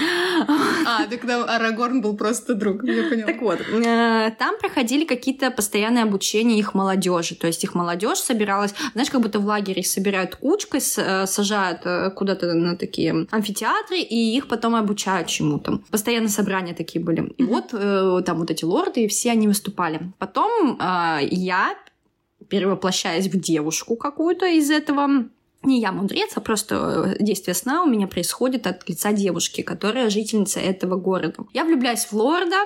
А, 0.87 1.07
тогда 1.07 1.45
Арагорн 1.45 2.01
был 2.01 2.17
просто 2.17 2.55
друг, 2.55 2.85
я 2.85 3.09
поняла. 3.09 3.27
Так 3.27 3.43
вот, 3.43 3.61
э, 3.61 4.31
там 4.39 4.59
проходили 4.59 5.05
какие-то 5.05 5.32
какие-то 5.33 5.55
постоянное 5.55 6.03
обучение 6.03 6.59
их 6.59 6.75
молодежи. 6.75 7.35
То 7.35 7.47
есть 7.47 7.65
их 7.65 7.75
молодежь 7.75 8.19
собиралась, 8.19 8.75
знаешь, 8.93 9.11
как 9.11 9.21
будто 9.21 9.39
в 9.39 9.47
лагере 9.47 9.81
их 9.81 9.87
собирают 9.87 10.37
кучкой, 10.37 10.81
э, 10.81 11.27
сажают 11.27 11.81
э, 11.85 12.11
куда-то 12.11 12.53
на 12.55 12.77
такие 12.77 13.27
амфитеатры, 13.31 13.99
и 13.99 14.37
их 14.37 14.49
потом 14.49 14.75
обучают 14.75 15.29
чему-то. 15.29 15.81
Постоянно 15.91 16.29
собрания 16.29 16.75
такие 16.75 17.05
были. 17.05 17.33
И 17.39 17.45
вот 17.45 17.73
э, 17.73 18.23
там 18.25 18.39
вот 18.39 18.51
эти 18.51 18.65
лорды, 18.65 19.05
и 19.05 19.09
все 19.09 19.31
они 19.33 19.49
выступали. 19.49 20.13
Потом 20.19 20.79
я 21.31 21.75
перевоплощаясь 22.49 23.29
в 23.29 23.41
девушку 23.41 23.97
какую-то 23.97 24.47
из 24.47 24.71
этого 24.71 25.25
не 25.63 25.81
я 25.81 25.93
мудрец, 25.93 26.33
а 26.35 26.41
просто 26.41 27.15
э, 27.19 27.23
действие 27.23 27.55
сна 27.55 27.83
у 27.83 27.87
меня 27.87 28.07
происходит 28.07 28.67
от 28.67 28.89
лица 28.89 29.13
девушки, 29.13 29.63
которая 29.63 30.11
жительница 30.11 30.61
этого 30.61 30.97
города. 30.97 31.45
Я 31.53 31.65
влюбляюсь 31.65 32.05
в 32.05 32.13
лорда, 32.13 32.57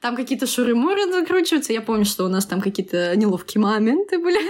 там 0.00 0.16
какие-то 0.16 0.46
шуры-муры 0.46 1.10
закручиваются, 1.12 1.72
я 1.72 1.80
помню, 1.80 2.04
что 2.04 2.24
у 2.24 2.28
нас 2.28 2.46
там 2.46 2.60
какие-то 2.60 3.14
неловкие 3.16 3.62
моменты 3.62 4.18
были, 4.18 4.40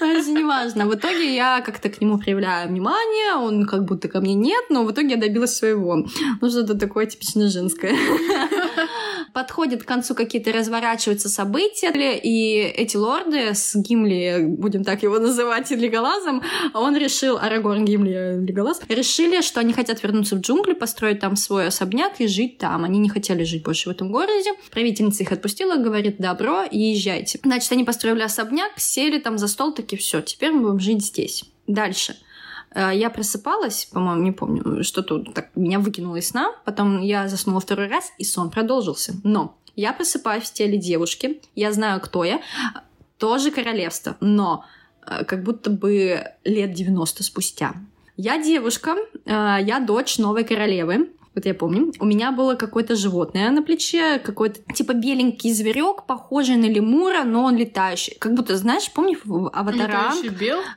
это 0.00 0.30
неважно. 0.30 0.86
В 0.86 0.94
итоге 0.94 1.34
я 1.34 1.60
как-то 1.60 1.88
к 1.88 2.00
нему 2.00 2.18
проявляю 2.18 2.68
внимание, 2.68 3.34
он 3.34 3.66
как 3.66 3.84
будто 3.84 4.08
ко 4.08 4.20
мне 4.20 4.34
нет, 4.34 4.64
но 4.70 4.84
в 4.84 4.92
итоге 4.92 5.10
я 5.10 5.16
добилась 5.16 5.54
своего. 5.54 6.06
Ну, 6.40 6.50
что-то 6.50 6.74
такое 6.78 7.06
типично 7.06 7.48
женское. 7.48 7.94
Подходят 9.32 9.82
к 9.82 9.86
концу 9.86 10.14
какие-то 10.14 10.52
разворачиваются 10.52 11.28
события, 11.28 12.18
и 12.18 12.58
эти 12.58 12.96
лорды 12.96 13.54
с 13.54 13.74
Гимли, 13.74 14.44
будем 14.46 14.84
так 14.84 15.02
его 15.02 15.18
называть, 15.18 15.70
или 15.72 15.88
Галазом, 15.88 16.42
он 16.74 16.96
решил 16.96 17.38
Арагорн, 17.38 17.84
Гимли, 17.84 18.44
Леголас, 18.44 18.80
решили, 18.88 19.40
что 19.40 19.60
они 19.60 19.72
хотят 19.72 20.02
вернуться 20.02 20.36
в 20.36 20.40
джунгли, 20.40 20.74
построить 20.74 21.20
там 21.20 21.36
свой 21.36 21.68
особняк 21.68 22.20
и 22.20 22.26
жить 22.26 22.58
там. 22.58 22.84
Они 22.84 22.98
не 22.98 23.08
хотели 23.08 23.44
жить 23.44 23.62
больше 23.62 23.88
в 23.88 23.92
этом 23.92 24.12
городе. 24.12 24.50
Правительница 24.70 25.22
их 25.22 25.32
отпустила, 25.32 25.76
говорит, 25.76 26.18
добро, 26.18 26.64
езжайте. 26.70 27.38
Значит, 27.42 27.72
они 27.72 27.84
построили 27.84 28.22
особняк, 28.22 28.72
сели 28.76 29.18
там 29.18 29.38
за 29.38 29.48
стол, 29.48 29.72
таки 29.72 29.96
все, 29.96 30.20
теперь 30.20 30.52
мы 30.52 30.62
будем 30.62 30.80
жить 30.80 31.04
здесь. 31.04 31.44
Дальше. 31.66 32.16
Э, 32.74 32.90
я 32.94 33.10
просыпалась, 33.10 33.86
по-моему, 33.86 34.22
не 34.22 34.32
помню, 34.32 34.84
что-то 34.84 35.20
так 35.20 35.50
меня 35.54 35.78
выкинуло 35.78 36.16
из 36.16 36.28
сна. 36.28 36.52
Потом 36.64 37.00
я 37.00 37.28
заснула 37.28 37.60
второй 37.60 37.88
раз, 37.88 38.12
и 38.18 38.24
сон 38.24 38.50
продолжился. 38.50 39.14
Но 39.24 39.56
я 39.76 39.92
просыпаюсь 39.92 40.44
в 40.44 40.52
теле 40.52 40.78
девушки, 40.78 41.40
я 41.54 41.72
знаю, 41.72 42.00
кто 42.00 42.24
я, 42.24 42.40
тоже 43.18 43.50
королевство, 43.50 44.16
но 44.20 44.64
Э, 45.06 45.24
как 45.24 45.42
будто 45.42 45.70
бы 45.70 46.24
лет 46.44 46.72
90 46.72 47.22
спустя. 47.22 47.74
Я 48.16 48.42
девушка, 48.42 48.96
э, 49.24 49.58
я 49.60 49.80
дочь 49.80 50.18
новой 50.18 50.44
королевы, 50.44 51.10
вот 51.34 51.46
я 51.46 51.54
помню, 51.54 51.92
у 51.98 52.04
меня 52.04 52.30
было 52.30 52.54
какое-то 52.54 52.94
животное 52.94 53.50
на 53.50 53.62
плече, 53.62 54.18
какой-то 54.18 54.60
типа 54.74 54.92
беленький 54.92 55.52
зверек, 55.52 56.04
похожий 56.04 56.56
на 56.56 56.66
лемура, 56.66 57.24
но 57.24 57.44
он 57.44 57.56
летающий. 57.56 58.16
Как 58.18 58.34
будто, 58.34 58.56
знаешь, 58.56 58.90
помнишь 58.92 59.18
Аватаранг? 59.24 60.24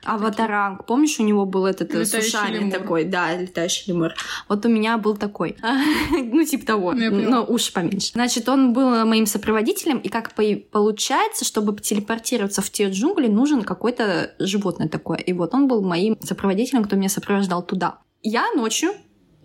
Аватаранг. 0.04 0.86
Помнишь, 0.86 1.20
у 1.20 1.24
него 1.24 1.44
был 1.44 1.66
этот 1.66 1.94
э, 1.94 2.00
летающий 2.00 2.52
лемур. 2.52 2.72
такой, 2.72 3.04
да, 3.04 3.36
летающий 3.36 3.92
лемур. 3.92 4.14
Вот 4.48 4.64
у 4.64 4.68
меня 4.68 4.96
был 4.96 5.16
такой. 5.16 5.56
ну, 6.10 6.44
типа 6.44 6.66
того, 6.66 6.92
но 6.92 7.44
уши 7.44 7.72
поменьше. 7.72 8.12
Значит, 8.12 8.48
он 8.48 8.72
был 8.72 9.04
моим 9.04 9.26
сопроводителем, 9.26 9.98
и 9.98 10.08
как 10.08 10.32
получается, 10.32 11.44
чтобы 11.44 11.78
телепортироваться 11.78 12.62
в 12.62 12.70
те 12.70 12.88
джунгли, 12.88 13.28
нужен 13.28 13.62
какое-то 13.62 14.34
животное 14.38 14.88
такое. 14.88 15.18
И 15.18 15.32
вот 15.32 15.52
он 15.54 15.68
был 15.68 15.82
моим 15.82 16.16
сопроводителем, 16.22 16.84
кто 16.84 16.96
меня 16.96 17.08
сопровождал 17.08 17.62
туда. 17.62 17.98
Я 18.22 18.50
ночью 18.56 18.90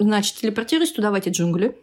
Значит, 0.02 0.38
телепортируюсь 0.38 0.92
туда, 0.92 1.12
в 1.12 1.14
эти 1.14 1.30
джунгли, 1.30 1.78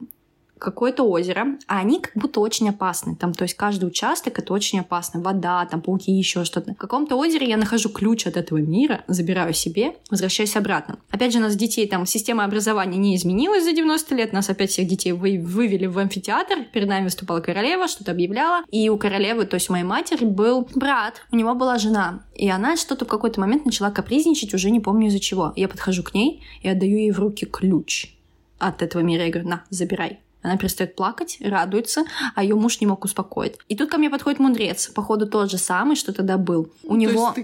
какое-то 0.59 1.05
озеро, 1.05 1.59
а 1.67 1.79
они 1.79 2.01
как 2.01 2.13
будто 2.15 2.41
очень 2.41 2.69
опасны. 2.69 3.17
Там, 3.17 3.33
то 3.33 3.45
есть 3.45 3.55
каждый 3.55 3.87
участок 3.87 4.39
это 4.39 4.53
очень 4.53 4.81
опасно. 4.81 5.21
Вода, 5.21 5.65
там 5.67 5.81
пауки, 5.81 6.13
еще 6.13 6.45
что-то. 6.45 6.75
В 6.75 6.77
каком-то 6.77 7.17
озере 7.17 7.49
я 7.49 7.57
нахожу 7.57 7.89
ключ 7.89 8.27
от 8.27 8.37
этого 8.37 8.59
мира, 8.59 9.05
забираю 9.09 9.55
себе, 9.55 9.95
возвращаюсь 10.11 10.57
обратно. 10.57 10.99
Опять 11.11 11.33
же, 11.33 11.39
у 11.39 11.43
нас 11.43 11.57
детей 11.57 11.87
там 11.87 12.07
система 12.07 12.45
образования 12.45 12.99
не 12.99 13.17
изменилась 13.17 13.65
за 13.65 13.73
90 13.73 14.15
лет. 14.15 14.33
Нас 14.33 14.51
опять 14.51 14.71
всех 14.71 14.89
детей 14.89 15.13
вы, 15.13 15.39
вывели 15.39 15.87
в 15.87 15.99
амфитеатр. 15.99 16.65
Перед 16.73 16.89
нами 16.89 17.05
выступала 17.05 17.41
королева, 17.41 17.89
что-то 17.89 18.13
объявляла. 18.13 18.63
И 18.71 18.89
у 18.89 18.99
королевы, 18.99 19.47
то 19.47 19.55
есть 19.55 19.71
у 19.71 19.73
моей 19.73 19.85
матери, 19.85 20.25
был 20.25 20.69
брат, 20.75 21.23
у 21.31 21.37
него 21.37 21.55
была 21.55 21.79
жена. 21.79 22.23
И 22.35 22.49
она 22.49 22.77
что-то 22.77 23.05
в 23.05 23.09
какой-то 23.09 23.41
момент 23.41 23.65
начала 23.65 23.91
капризничать, 23.91 24.55
уже 24.55 24.71
не 24.71 24.81
помню 24.81 25.09
из-за 25.09 25.21
чего. 25.21 25.53
Я 25.57 25.69
подхожу 25.69 26.03
к 26.03 26.15
ней 26.15 26.43
и 26.63 26.69
отдаю 26.69 26.97
ей 26.97 27.11
в 27.11 27.19
руки 27.19 27.47
ключ 27.47 28.15
от 28.59 28.83
этого 28.83 29.03
мира. 29.03 29.25
Я 29.25 29.31
говорю, 29.31 29.49
на, 29.49 29.65
забирай. 29.71 30.21
Она 30.49 30.59
перестает 30.59 30.97
плакать, 30.97 31.39
радуется, 31.41 32.05
а 32.35 32.43
ее 32.43 32.55
муж 32.55 32.81
не 32.81 32.87
мог 32.87 33.05
успокоить. 33.05 33.57
И 33.69 33.77
тут 33.77 33.91
ко 33.91 33.99
мне 33.99 34.11
подходит 34.11 34.41
мудрец, 34.41 34.89
походу 34.89 35.27
тот 35.27 35.51
же 35.51 35.59
самый, 35.59 35.97
что 35.97 36.13
тогда 36.13 36.39
был. 36.39 36.73
У 36.85 36.91
то 36.91 36.97
него, 36.97 37.35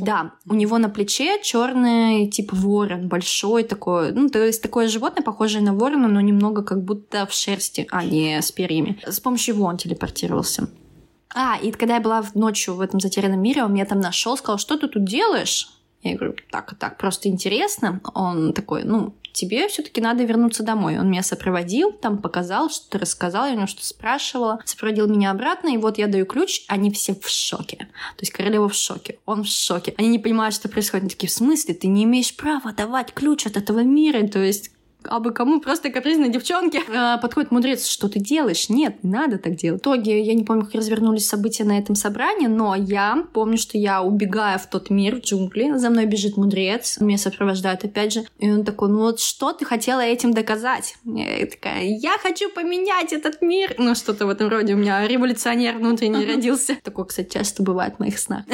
да, 0.00 0.32
у 0.46 0.54
него 0.54 0.78
на 0.78 0.88
плече 0.88 1.40
черный 1.42 2.28
типа 2.28 2.54
ворон, 2.56 3.08
большой 3.08 3.62
такой, 3.64 4.12
ну 4.12 4.28
то 4.28 4.44
есть 4.44 4.62
такое 4.62 4.88
животное, 4.88 5.22
похожее 5.22 5.62
на 5.62 5.74
ворона, 5.74 6.08
но 6.08 6.20
немного 6.20 6.62
как 6.62 6.84
будто 6.84 7.26
в 7.26 7.32
шерсти, 7.32 7.86
а 7.90 8.04
не 8.04 8.40
с 8.40 8.52
перьями. 8.52 9.00
С 9.06 9.20
помощью 9.20 9.54
его 9.54 9.64
он 9.64 9.76
телепортировался. 9.76 10.68
А, 11.34 11.56
и 11.56 11.70
когда 11.72 11.94
я 11.94 12.00
была 12.00 12.22
ночью 12.34 12.74
в 12.74 12.80
этом 12.80 13.00
затерянном 13.00 13.40
мире, 13.40 13.64
он 13.64 13.72
меня 13.72 13.86
там 13.86 14.00
нашел, 14.00 14.36
сказал, 14.36 14.58
что 14.58 14.76
ты 14.76 14.88
тут 14.88 15.04
делаешь? 15.04 15.68
Я 16.02 16.16
говорю, 16.16 16.34
так, 16.50 16.74
так, 16.78 16.98
просто 16.98 17.28
интересно. 17.28 18.00
Он 18.14 18.52
такой, 18.52 18.82
ну, 18.84 19.14
тебе 19.32 19.68
все-таки 19.68 20.00
надо 20.00 20.24
вернуться 20.24 20.62
домой. 20.62 20.98
Он 20.98 21.10
меня 21.10 21.22
сопроводил, 21.22 21.92
там 21.92 22.18
показал, 22.18 22.70
что-то 22.70 22.98
рассказал, 22.98 23.46
я 23.46 23.52
у 23.52 23.56
него 23.56 23.66
что-то 23.66 23.86
спрашивала, 23.86 24.60
сопроводил 24.64 25.08
меня 25.08 25.30
обратно, 25.30 25.68
и 25.68 25.76
вот 25.76 25.98
я 25.98 26.06
даю 26.06 26.26
ключ, 26.26 26.62
они 26.68 26.90
все 26.90 27.14
в 27.14 27.28
шоке. 27.28 27.76
То 27.78 28.20
есть 28.20 28.32
королева 28.32 28.68
в 28.68 28.74
шоке, 28.74 29.18
он 29.26 29.44
в 29.44 29.48
шоке. 29.48 29.94
Они 29.96 30.08
не 30.08 30.18
понимают, 30.18 30.54
что 30.54 30.68
происходит. 30.68 31.04
Они 31.04 31.10
такие, 31.10 31.28
в 31.28 31.32
смысле? 31.32 31.74
Ты 31.74 31.86
не 31.86 32.04
имеешь 32.04 32.36
права 32.36 32.72
давать 32.72 33.12
ключ 33.12 33.46
от 33.46 33.56
этого 33.56 33.80
мира. 33.80 34.26
То 34.26 34.40
есть 34.40 34.70
а 35.08 35.20
бы 35.20 35.32
кому 35.32 35.60
просто 35.60 35.90
капризной 35.90 36.28
девчонке. 36.28 36.82
А, 36.94 37.18
подходит 37.18 37.50
мудрец, 37.50 37.86
что 37.86 38.08
ты 38.08 38.18
делаешь? 38.18 38.68
Нет, 38.68 39.02
не 39.02 39.10
надо 39.10 39.38
так 39.38 39.56
делать. 39.56 39.80
В 39.80 39.82
итоге, 39.82 40.20
я 40.22 40.34
не 40.34 40.44
помню, 40.44 40.64
как 40.64 40.74
развернулись 40.74 41.28
события 41.28 41.64
на 41.64 41.78
этом 41.78 41.94
собрании, 41.94 42.46
но 42.46 42.74
я 42.74 43.24
помню, 43.32 43.58
что 43.58 43.78
я 43.78 44.02
убегаю 44.02 44.58
в 44.58 44.66
тот 44.66 44.90
мир, 44.90 45.16
в 45.16 45.20
джунгли, 45.20 45.76
за 45.76 45.90
мной 45.90 46.06
бежит 46.06 46.36
мудрец, 46.36 46.98
меня 47.00 47.18
сопровождает 47.18 47.84
опять 47.84 48.12
же, 48.12 48.24
и 48.38 48.50
он 48.50 48.64
такой, 48.64 48.88
ну 48.88 49.00
вот 49.00 49.20
что 49.20 49.52
ты 49.52 49.64
хотела 49.64 50.00
этим 50.00 50.32
доказать? 50.32 50.96
Я 51.04 51.46
такая, 51.46 51.84
я 51.84 52.18
хочу 52.18 52.50
поменять 52.50 53.12
этот 53.12 53.42
мир. 53.42 53.74
Ну, 53.78 53.94
что-то 53.94 54.26
в 54.26 54.30
этом 54.30 54.48
роде. 54.48 54.74
У 54.74 54.76
меня 54.76 55.06
революционер 55.06 55.76
внутренний 55.76 56.26
родился. 56.32 56.76
Такое, 56.82 57.04
кстати, 57.06 57.32
часто 57.32 57.62
бывает 57.62 57.96
в 57.96 58.00
моих 58.00 58.18
снах. 58.18 58.44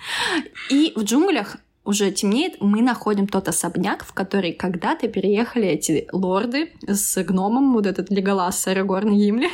И 0.70 0.92
в 0.96 1.02
джунглях 1.04 1.56
уже 1.84 2.10
темнеет, 2.10 2.60
мы 2.60 2.82
находим 2.82 3.26
тот 3.26 3.48
особняк, 3.48 4.04
в 4.04 4.12
который 4.12 4.52
когда-то 4.52 5.08
переехали 5.08 5.66
эти 5.66 6.06
лорды 6.12 6.72
с 6.86 7.22
гномом, 7.22 7.72
вот 7.72 7.86
этот 7.86 8.10
Леголас, 8.10 8.66
Арагорн, 8.66 9.16
Гимли, 9.16 9.48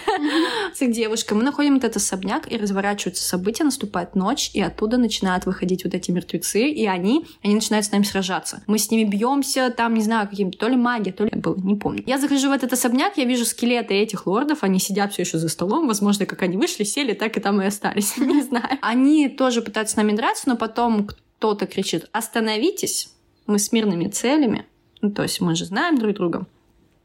с 0.75 0.83
их 0.83 0.93
девушкой. 0.93 1.35
Мы 1.35 1.45
находим 1.45 1.77
этот 1.77 1.97
особняк, 1.97 2.51
и 2.51 2.57
разворачиваются 2.57 3.23
события, 3.23 3.65
наступает 3.65 4.15
ночь, 4.15 4.51
и 4.55 4.61
оттуда 4.61 4.97
начинают 4.97 5.47
выходить 5.47 5.85
вот 5.85 5.95
эти 5.95 6.11
мертвецы, 6.11 6.69
и 6.69 6.87
они, 6.87 7.27
они 7.43 7.55
начинают 7.55 7.87
с 7.87 7.93
нами 7.93 8.03
сражаться. 8.03 8.63
Мы 8.67 8.79
с 8.79 8.91
ними 8.91 9.09
бьемся, 9.09 9.73
там, 9.75 9.95
не 9.95 10.03
знаю, 10.03 10.29
каким-то, 10.29 10.59
то 10.59 10.69
ли 10.69 10.77
магия, 10.77 11.13
то 11.13 11.25
ли 11.25 11.31
было, 11.35 11.57
не 11.57 11.77
помню. 11.77 12.03
Я 12.07 12.19
захожу 12.19 12.49
в 12.49 12.53
этот 12.53 12.73
особняк, 12.73 13.17
я 13.17 13.25
вижу 13.25 13.45
скелеты 13.45 13.95
этих 13.95 14.27
лордов, 14.27 14.63
они 14.63 14.79
сидят 14.81 15.13
все 15.13 15.23
еще 15.23 15.39
за 15.39 15.49
столом, 15.49 15.87
возможно, 15.87 16.27
как 16.27 16.43
они 16.43 16.57
вышли, 16.57 16.85
сели, 16.85 17.13
так 17.13 17.37
и 17.37 17.41
там 17.41 17.63
и 17.63 17.67
остались, 17.67 18.17
не 18.17 18.43
знаю. 18.43 18.79
Они 18.83 19.29
тоже 19.29 19.63
пытаются 19.63 19.95
с 19.95 19.97
нами 19.97 20.13
драться, 20.13 20.49
но 20.49 20.57
потом 20.57 21.09
кто-то 21.47 21.67
кричит 21.67 22.09
«Остановитесь!», 22.11 23.15
мы 23.47 23.61
с 23.61 23.71
мирными 23.71 24.09
целями, 24.09 24.67
ну, 25.01 25.13
то 25.13 25.23
есть 25.23 25.41
мы 25.41 25.55
же 25.55 25.65
знаем 25.65 25.97
друг 25.97 26.17
друга, 26.17 26.45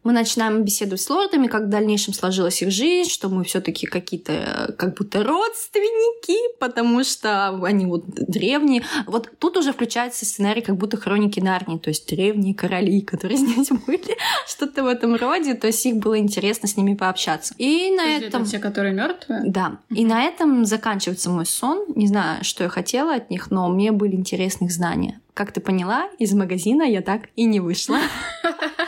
мы 0.04 0.14
начинаем 0.14 0.64
беседовать 0.64 1.02
с 1.02 1.10
лордами, 1.10 1.48
как 1.48 1.64
в 1.64 1.70
дальнейшем 1.70 2.14
сложилась 2.14 2.62
их 2.62 2.72
жизнь, 2.72 3.10
что 3.10 3.30
мы 3.30 3.44
все-таки 3.44 3.86
какие-то 3.86 4.34
э, 4.34 4.72
как 4.74 4.96
будто 4.96 5.24
родственники, 5.24 6.36
потому 6.60 7.04
что 7.04 7.50
они 7.64 7.86
вот 7.86 8.06
древние. 8.08 8.84
Вот 9.06 9.30
тут 9.38 9.58
уже 9.58 9.74
включается 9.74 10.26
сценарий 10.26 10.62
как 10.62 10.78
будто 10.78 10.98
хроники 10.98 11.40
Нарнии, 11.40 11.78
то 11.78 11.90
есть 11.90 12.10
древние 12.10 12.56
короли, 12.56 13.02
которые 13.02 13.38
здесь 13.40 13.70
были, 13.86 14.18
что-то 14.48 14.84
в 14.84 14.88
этом 14.88 15.16
роде. 15.16 15.54
То 15.54 15.68
есть 15.68 15.86
их 15.86 15.98
было 15.98 16.18
интересно 16.18 16.68
с 16.68 16.78
ними 16.78 16.96
пообщаться. 16.96 17.54
И 17.58 17.92
на 17.92 18.04
Подожди, 18.04 18.26
этом... 18.26 18.42
Это 18.42 18.52
те, 18.52 18.60
которые 18.60 18.94
мертвые? 18.94 19.44
Да. 19.46 19.78
И 19.90 20.06
на 20.06 20.24
этом 20.24 20.66
заканчивается 20.66 21.30
мой 21.30 21.46
сон. 21.46 21.86
Не 21.96 22.08
знаю, 22.08 22.44
что 22.44 22.64
я 22.64 22.70
хотела 22.70 23.16
от 23.16 23.30
них, 23.30 23.52
но 23.52 23.70
мне 23.70 23.92
были 23.92 24.16
интересны 24.16 24.66
их 24.66 24.72
знания. 24.72 25.20
Как 25.34 25.52
ты 25.52 25.62
поняла, 25.62 26.10
из 26.20 26.34
магазина 26.34 26.84
я 26.84 27.02
так 27.02 27.30
и 27.36 27.46
не 27.46 27.60
вышла. 27.60 28.00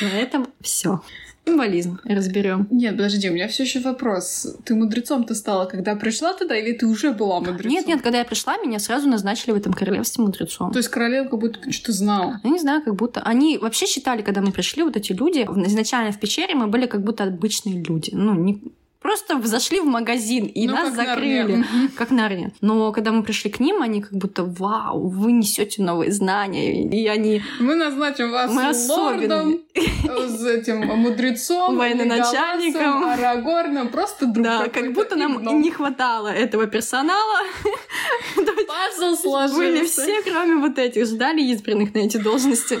На 0.00 0.18
этом 0.18 0.46
все. 0.60 1.00
Символизм 1.44 1.98
разберем. 2.04 2.68
Нет, 2.70 2.96
подожди, 2.96 3.28
у 3.28 3.32
меня 3.32 3.48
все 3.48 3.64
еще 3.64 3.80
вопрос. 3.80 4.46
Ты 4.64 4.76
мудрецом-то 4.76 5.34
стала, 5.34 5.66
когда 5.66 5.96
пришла 5.96 6.34
туда, 6.34 6.56
или 6.56 6.72
ты 6.72 6.86
уже 6.86 7.10
была 7.10 7.40
мудрецом? 7.40 7.70
Нет, 7.70 7.86
нет, 7.88 8.00
когда 8.00 8.18
я 8.18 8.24
пришла, 8.24 8.56
меня 8.58 8.78
сразу 8.78 9.08
назначили 9.08 9.50
в 9.50 9.56
этом 9.56 9.72
королевстве 9.72 10.22
мудрецом. 10.22 10.70
То 10.70 10.78
есть 10.78 10.88
королева 10.88 11.28
как 11.28 11.40
будто 11.40 11.72
что-то 11.72 11.92
знала. 11.92 12.40
Я 12.44 12.50
не 12.50 12.60
знаю, 12.60 12.82
как 12.82 12.94
будто... 12.94 13.20
Они 13.22 13.58
вообще 13.58 13.86
считали, 13.86 14.22
когда 14.22 14.40
мы 14.40 14.52
пришли, 14.52 14.84
вот 14.84 14.96
эти 14.96 15.12
люди, 15.12 15.40
изначально 15.66 16.12
в 16.12 16.20
печере 16.20 16.54
мы 16.54 16.68
были 16.68 16.86
как 16.86 17.02
будто 17.02 17.24
обычные 17.24 17.82
люди. 17.82 18.10
Ну, 18.12 18.34
не, 18.34 18.62
просто 19.02 19.40
зашли 19.42 19.80
в 19.80 19.84
магазин 19.84 20.46
и 20.46 20.66
Ну, 20.66 20.74
нас 20.74 20.94
как 20.94 20.94
закрыли. 21.08 21.56
Мгм. 21.56 21.90
как 21.96 22.10
Нарния. 22.10 22.52
Но 22.60 22.92
когда 22.92 23.12
мы 23.12 23.22
пришли 23.22 23.50
к 23.50 23.60
ним, 23.60 23.82
они 23.82 24.02
как 24.02 24.12
будто, 24.12 24.44
вау, 24.44 25.08
вы 25.08 25.32
несете 25.32 25.82
новые 25.82 26.12
знания, 26.12 26.84
и 26.88 27.06
они 27.06 27.42
Мы 27.60 27.74
назначим 27.74 28.30
вас 28.30 28.50
Мы 28.52 28.72
лордом, 28.88 29.60
с 29.74 30.46
этим 30.46 30.86
мудрецом, 30.86 31.76
Военачальником. 31.76 33.04
Арагорном, 33.04 33.88
просто 33.88 34.26
друг 34.26 34.44
Да, 34.44 34.68
как 34.68 34.92
будто 34.92 35.16
нам 35.16 35.60
не 35.60 35.70
хватало 35.70 36.28
этого 36.28 36.66
персонала. 36.66 37.40
Пазл 38.36 39.16
сложился. 39.16 39.56
Были 39.56 39.84
все, 39.84 40.22
кроме 40.22 40.56
вот 40.56 40.78
этих, 40.78 41.06
ждали 41.06 41.42
избранных 41.42 41.94
на 41.94 41.98
эти 41.98 42.16
должности. 42.16 42.80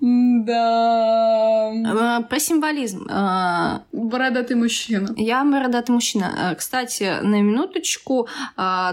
Да. 0.00 1.72
А, 2.16 2.22
Про 2.22 2.38
символизм. 2.38 3.06
А, 3.10 3.82
Бородатый 3.92 4.56
мужчина. 4.56 5.14
Я 5.16 5.44
бородатый 5.44 5.90
мужчина. 5.92 6.50
А, 6.50 6.54
Кстати, 6.54 7.20
на 7.22 7.40
минуточку 7.40 8.28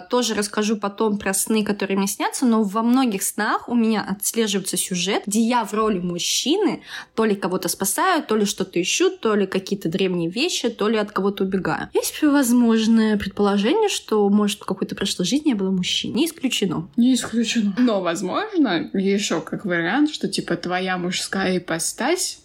тоже 0.09 0.33
расскажу 0.35 0.77
потом 0.77 1.17
про 1.17 1.33
сны, 1.33 1.63
которые 1.63 1.97
мне 1.97 2.07
снятся, 2.07 2.45
но 2.45 2.63
во 2.63 2.81
многих 2.83 3.23
снах 3.23 3.69
у 3.69 3.75
меня 3.75 4.05
отслеживается 4.07 4.77
сюжет, 4.77 5.23
где 5.25 5.41
я 5.41 5.65
в 5.65 5.73
роли 5.73 5.99
мужчины 5.99 6.81
то 7.15 7.25
ли 7.25 7.35
кого-то 7.35 7.69
спасаю, 7.69 8.23
то 8.23 8.35
ли 8.35 8.45
что-то 8.45 8.81
ищу, 8.81 9.09
то 9.09 9.35
ли 9.35 9.45
какие-то 9.45 9.89
древние 9.89 10.29
вещи, 10.29 10.69
то 10.69 10.87
ли 10.87 10.97
от 10.97 11.11
кого-то 11.11 11.43
убегаю. 11.43 11.89
Есть 11.93 12.21
возможное 12.21 13.17
предположение, 13.17 13.89
что, 13.89 14.27
может, 14.29 14.61
в 14.61 14.65
какой-то 14.65 14.95
прошлой 14.95 15.25
жизни 15.25 15.49
я 15.49 15.55
была 15.55 15.71
мужчиной. 15.71 16.15
Не 16.15 16.25
исключено. 16.25 16.87
Не 16.95 17.13
исключено. 17.15 17.73
Но, 17.77 18.01
возможно, 18.01 18.89
еще 18.93 19.41
как 19.41 19.65
вариант, 19.65 20.11
что 20.11 20.27
типа 20.27 20.55
твоя 20.55 20.92
мужская 20.97 21.57
ипостась 21.57 22.43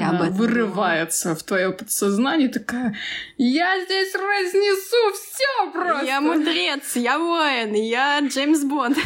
об 0.00 0.22
а, 0.22 0.30
вырывается 0.30 1.34
в 1.34 1.42
твое 1.42 1.70
подсознание, 1.70 2.48
такая, 2.48 2.96
я 3.36 3.84
здесь 3.84 4.14
разнесу 4.14 5.12
все 5.14 5.70
просто. 5.70 6.06
Я 6.06 6.20
мудрец, 6.20 6.96
я 6.96 7.18
воин, 7.18 7.74
я 7.74 8.20
Джеймс 8.20 8.64
Бонд. 8.64 8.96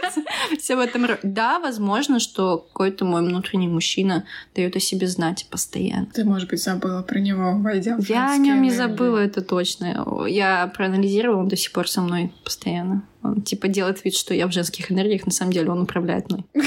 Все 0.58 0.76
в 0.76 0.80
этом. 0.80 1.08
Да, 1.22 1.58
возможно, 1.58 2.20
что 2.20 2.58
какой-то 2.58 3.04
мой 3.04 3.22
внутренний 3.22 3.68
мужчина 3.68 4.24
дает 4.54 4.76
о 4.76 4.80
себе 4.80 5.08
знать 5.08 5.46
постоянно. 5.50 6.06
Ты, 6.14 6.24
может 6.24 6.48
быть, 6.48 6.62
забыла 6.62 7.02
про 7.02 7.18
него, 7.18 7.58
войдя 7.58 7.96
в 7.96 8.08
Я 8.08 8.32
о 8.32 8.36
нем 8.36 8.62
не 8.62 8.70
забыла, 8.70 9.18
это 9.18 9.42
точно. 9.42 10.26
Я 10.28 10.68
проанализировала, 10.68 11.40
он 11.40 11.48
до 11.48 11.56
сих 11.56 11.72
пор 11.72 11.88
со 11.88 12.02
мной 12.02 12.32
постоянно. 12.44 13.02
Он 13.22 13.42
типа 13.42 13.66
делает 13.66 14.04
вид, 14.04 14.14
что 14.14 14.32
я 14.32 14.46
в 14.46 14.52
женских 14.52 14.92
энергиях, 14.92 15.26
на 15.26 15.32
самом 15.32 15.52
деле 15.52 15.70
он 15.70 15.80
управляет 15.80 16.30
мной. 16.30 16.44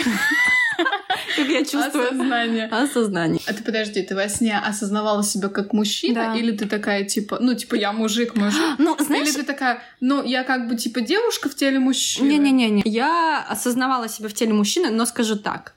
Как 1.36 1.48
я 1.48 1.64
чувствую. 1.66 2.08
Осознание. 2.08 2.66
Осознание. 2.68 3.42
А 3.46 3.54
ты 3.54 3.64
подожди, 3.64 4.02
ты 4.02 4.16
во 4.16 4.28
сне 4.30 4.58
осознавала 4.58 5.24
себя 5.24 5.50
как 5.50 5.74
мужчина? 5.74 6.32
Да. 6.34 6.36
Или 6.36 6.56
ты 6.56 6.68
такая, 6.68 7.06
типа, 7.06 7.38
ну, 7.40 7.54
типа, 7.54 7.76
я 7.76 7.92
мужик, 7.92 8.36
мужик? 8.36 8.62
Ну, 8.78 8.96
Или 8.96 9.04
знаешь, 9.04 9.30
ты 9.34 9.44
такая, 9.44 9.82
ну, 10.00 10.24
я 10.24 10.44
как 10.44 10.68
бы, 10.68 10.76
типа, 10.76 11.02
девушка 11.02 11.50
в 11.50 11.56
теле 11.56 11.80
мужчины? 11.80 12.28
Не-не-не, 12.28 12.82
я 12.86 13.46
осознавала 13.48 14.08
себя 14.10 14.30
в 14.30 14.34
теле 14.34 14.54
мужчины, 14.54 14.90
но 14.90 15.06
скажу 15.06 15.36
так. 15.36 15.74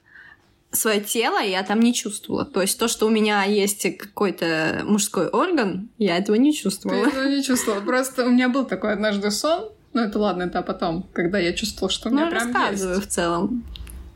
Свое 0.71 1.01
тело 1.03 1.39
я 1.39 1.63
там 1.65 1.81
не 1.81 1.93
чувствовала. 1.93 2.47
То 2.47 2.63
есть 2.63 2.79
то, 2.79 2.89
что 2.89 3.07
у 3.07 3.11
меня 3.11 3.45
есть 3.45 3.87
какой-то 3.99 4.83
мужской 4.87 5.29
орган, 5.29 5.91
я 5.99 6.17
этого 6.17 6.37
не 6.37 6.53
Ты 6.53 6.59
чувствовала. 6.63 7.07
этого 7.07 7.25
не 7.29 7.43
чувствовала. 7.43 7.81
Просто 7.83 8.25
у 8.25 8.31
меня 8.31 8.49
был 8.49 8.65
такой 8.65 8.95
однажды 8.95 9.31
сон, 9.31 9.69
ну, 9.93 10.01
это 10.01 10.19
ладно, 10.19 10.45
это 10.45 10.63
потом, 10.63 11.07
когда 11.13 11.39
я 11.39 11.53
чувствовала, 11.53 11.91
что 11.91 12.09
у 12.09 12.13
меня 12.13 12.25
Ну, 12.25 12.31
прям 12.31 12.47
рассказываю 12.55 12.97
есть. 12.97 13.07
в 13.07 13.13
целом. 13.13 13.65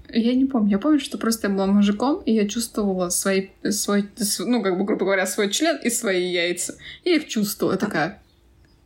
Я 0.09 0.35
не 0.35 0.45
помню. 0.45 0.71
Я 0.71 0.79
помню, 0.79 1.01
что 1.01 1.19
просто 1.19 1.49
я 1.49 1.55
была 1.55 1.67
мужиком, 1.67 2.23
и 2.25 2.33
я 2.33 2.49
чувствовала 2.49 3.09
свои, 3.09 3.49
свой, 3.71 4.09
ну, 4.39 4.63
как 4.63 4.79
бы, 4.79 4.85
грубо 4.85 5.05
говоря, 5.05 5.27
свой 5.27 5.51
член 5.51 5.77
и 5.83 5.91
свои 5.91 6.31
яйца. 6.31 6.77
Я 7.05 7.17
их 7.17 7.29
чувствовала. 7.29 7.77
Такая, 7.77 8.23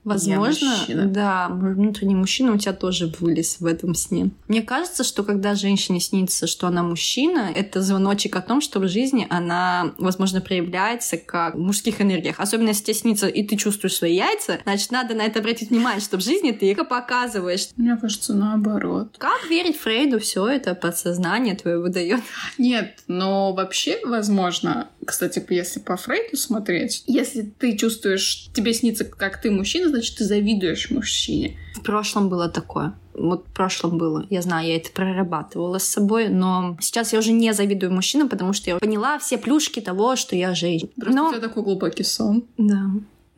Возможно, 0.05 0.77
да, 0.89 1.49
внутренний 1.49 2.15
мужчина 2.15 2.53
у 2.53 2.59
тебя 2.59 2.73
тоже 2.73 3.13
вылез 3.21 3.61
в 3.61 3.67
этом 3.67 3.95
сне. 3.95 4.31
Мне 4.49 4.63
кажется, 4.63 5.05
что 5.05 5.23
когда 5.23 5.55
женщине 5.55 6.01
снится, 6.01 6.47
что 6.47 6.67
она 6.67 6.83
мужчина, 6.83 7.51
это 7.55 7.83
звоночек 7.83 8.37
о 8.37 8.41
том, 8.41 8.61
что 8.61 8.81
в 8.81 8.89
жизни 8.89 9.27
она, 9.29 9.93
возможно, 9.99 10.41
проявляется 10.41 11.19
как 11.19 11.55
в 11.55 11.59
мужских 11.59 12.01
энергиях. 12.01 12.41
Особенно 12.41 12.69
если 12.69 12.85
тебе 12.85 12.95
снится, 12.95 13.29
и 13.29 13.43
ты 13.43 13.57
чувствуешь 13.57 13.97
свои 13.97 14.15
яйца, 14.15 14.59
значит, 14.65 14.91
надо 14.91 15.15
на 15.15 15.23
это 15.23 15.41
обратить 15.41 15.71
внимание, 15.71 16.01
что 16.01 16.17
в 16.17 16.23
жизни 16.23 16.53
ты 16.53 16.71
их 16.71 16.89
показываешь. 16.89 17.69
мне 17.77 17.97
кажется, 17.97 18.33
наоборот. 18.33 19.17
Как 19.19 19.49
верить 19.51 19.77
Фрейду, 19.77 20.19
все 20.19 20.47
это 20.49 20.75
подсознание 20.75 21.55
твое 21.55 21.79
выдает. 21.79 22.23
Нет, 22.57 22.99
но 23.07 23.53
вообще, 23.53 23.99
возможно, 24.05 24.89
кстати, 25.05 25.45
если 25.51 25.81
по 25.81 25.97
Фрейду 25.97 26.37
смотреть, 26.37 27.05
если 27.07 27.43
ты 27.43 27.77
чувствуешь, 27.77 28.51
тебе 28.53 28.75
снится, 28.75 29.05
как 29.05 29.41
ты 29.41 29.51
мужчина, 29.51 29.89
значит, 29.89 30.17
ты 30.17 30.25
завидуешь 30.25 30.91
мужчине. 30.91 31.57
В 31.75 31.83
прошлом 31.83 32.29
было 32.29 32.49
такое. 32.49 32.95
Вот 33.15 33.47
в 33.47 33.53
прошлом 33.53 33.99
было. 33.99 34.27
Я 34.31 34.43
знаю, 34.43 34.69
я 34.69 34.77
это 34.77 34.91
прорабатывала 34.93 35.79
с 35.79 35.85
собой, 35.85 36.29
но 36.29 36.77
сейчас 36.81 37.13
я 37.13 37.19
уже 37.19 37.33
не 37.33 37.53
завидую 37.53 37.93
мужчинам, 37.93 38.29
потому 38.29 38.53
что 38.53 38.71
я 38.71 38.77
поняла 38.79 39.19
все 39.19 39.37
плюшки 39.37 39.81
того, 39.81 40.17
что 40.17 40.37
я 40.37 40.55
женщина. 40.55 40.91
Просто 40.97 41.17
Но 41.17 41.29
у 41.29 41.33
тебя 41.33 41.41
такой 41.41 41.63
глубокий 41.63 42.05
сон. 42.05 42.45
Да. 42.57 42.91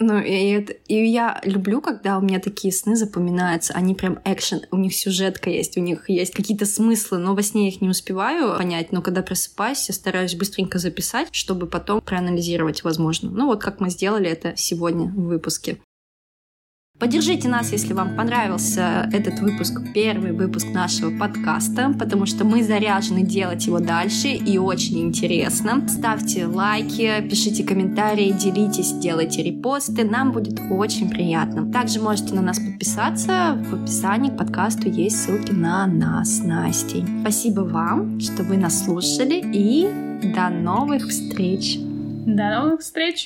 Ну, 0.05 0.19
и, 0.19 0.33
это- 0.51 0.73
и 0.89 1.05
я 1.07 1.41
люблю, 1.45 1.81
когда 1.81 2.19
у 2.19 2.21
меня 2.21 2.41
такие 2.41 2.75
сны 2.75 2.97
запоминаются. 2.97 3.73
Они 3.75 3.95
прям 3.95 4.19
экшен, 4.25 4.63
у 4.73 4.77
них 4.77 4.97
сюжетка 4.97 5.49
есть, 5.49 5.77
у 5.77 5.81
них 5.81 6.11
есть 6.11 6.35
какие-то 6.35 6.67
смыслы, 6.67 7.19
но 7.19 7.37
во 7.37 7.43
сне 7.43 7.63
я 7.63 7.69
их 7.69 7.81
не 7.81 7.89
успеваю 7.89 8.57
понять. 8.59 8.91
Но 8.91 9.01
когда 9.01 9.23
просыпаюсь, 9.23 9.89
я 9.89 9.95
стараюсь 9.95 10.35
быстренько 10.35 10.79
записать, 10.79 11.29
чтобы 11.31 11.69
потом 11.69 12.01
проанализировать, 12.01 12.83
возможно. 12.83 13.31
Ну, 13.31 13.47
вот 13.47 13.63
как 13.63 13.79
мы 13.79 13.91
сделали 13.91 14.29
это 14.29 14.55
сегодня 14.57 15.05
в 15.07 15.27
выпуске. 15.27 15.79
Поддержите 17.03 17.49
нас, 17.49 17.73
если 17.73 17.95
вам 17.95 18.15
понравился 18.15 19.11
этот 19.13 19.41
выпуск, 19.41 19.81
первый 19.93 20.31
выпуск 20.31 20.69
нашего 20.73 21.11
подкаста, 21.11 21.93
потому 21.99 22.27
что 22.27 22.45
мы 22.45 22.63
заряжены 22.63 23.25
делать 23.25 23.67
его 23.67 23.81
дальше 23.81 24.29
и 24.29 24.57
очень 24.57 25.01
интересно. 25.01 25.83
Ставьте 25.89 26.47
лайки, 26.47 27.21
пишите 27.29 27.65
комментарии, 27.65 28.31
делитесь, 28.31 28.93
делайте 28.93 29.43
репосты, 29.43 30.05
нам 30.05 30.31
будет 30.31 30.61
очень 30.71 31.11
приятно. 31.11 31.73
Также 31.73 31.99
можете 31.99 32.35
на 32.35 32.41
нас 32.41 32.61
подписаться, 32.61 33.59
в 33.69 33.83
описании 33.83 34.31
к 34.31 34.37
подкасту 34.37 34.89
есть 34.89 35.25
ссылки 35.25 35.51
на 35.51 35.89
нас 35.89 36.39
Настей. 36.39 37.05
Спасибо 37.23 37.63
вам, 37.63 38.21
что 38.21 38.45
вы 38.45 38.57
нас 38.57 38.85
слушали 38.85 39.43
и 39.53 39.89
до 40.33 40.51
новых 40.51 41.09
встреч! 41.09 41.81
До 41.81 42.61
новых 42.61 42.83
встреч! 42.83 43.17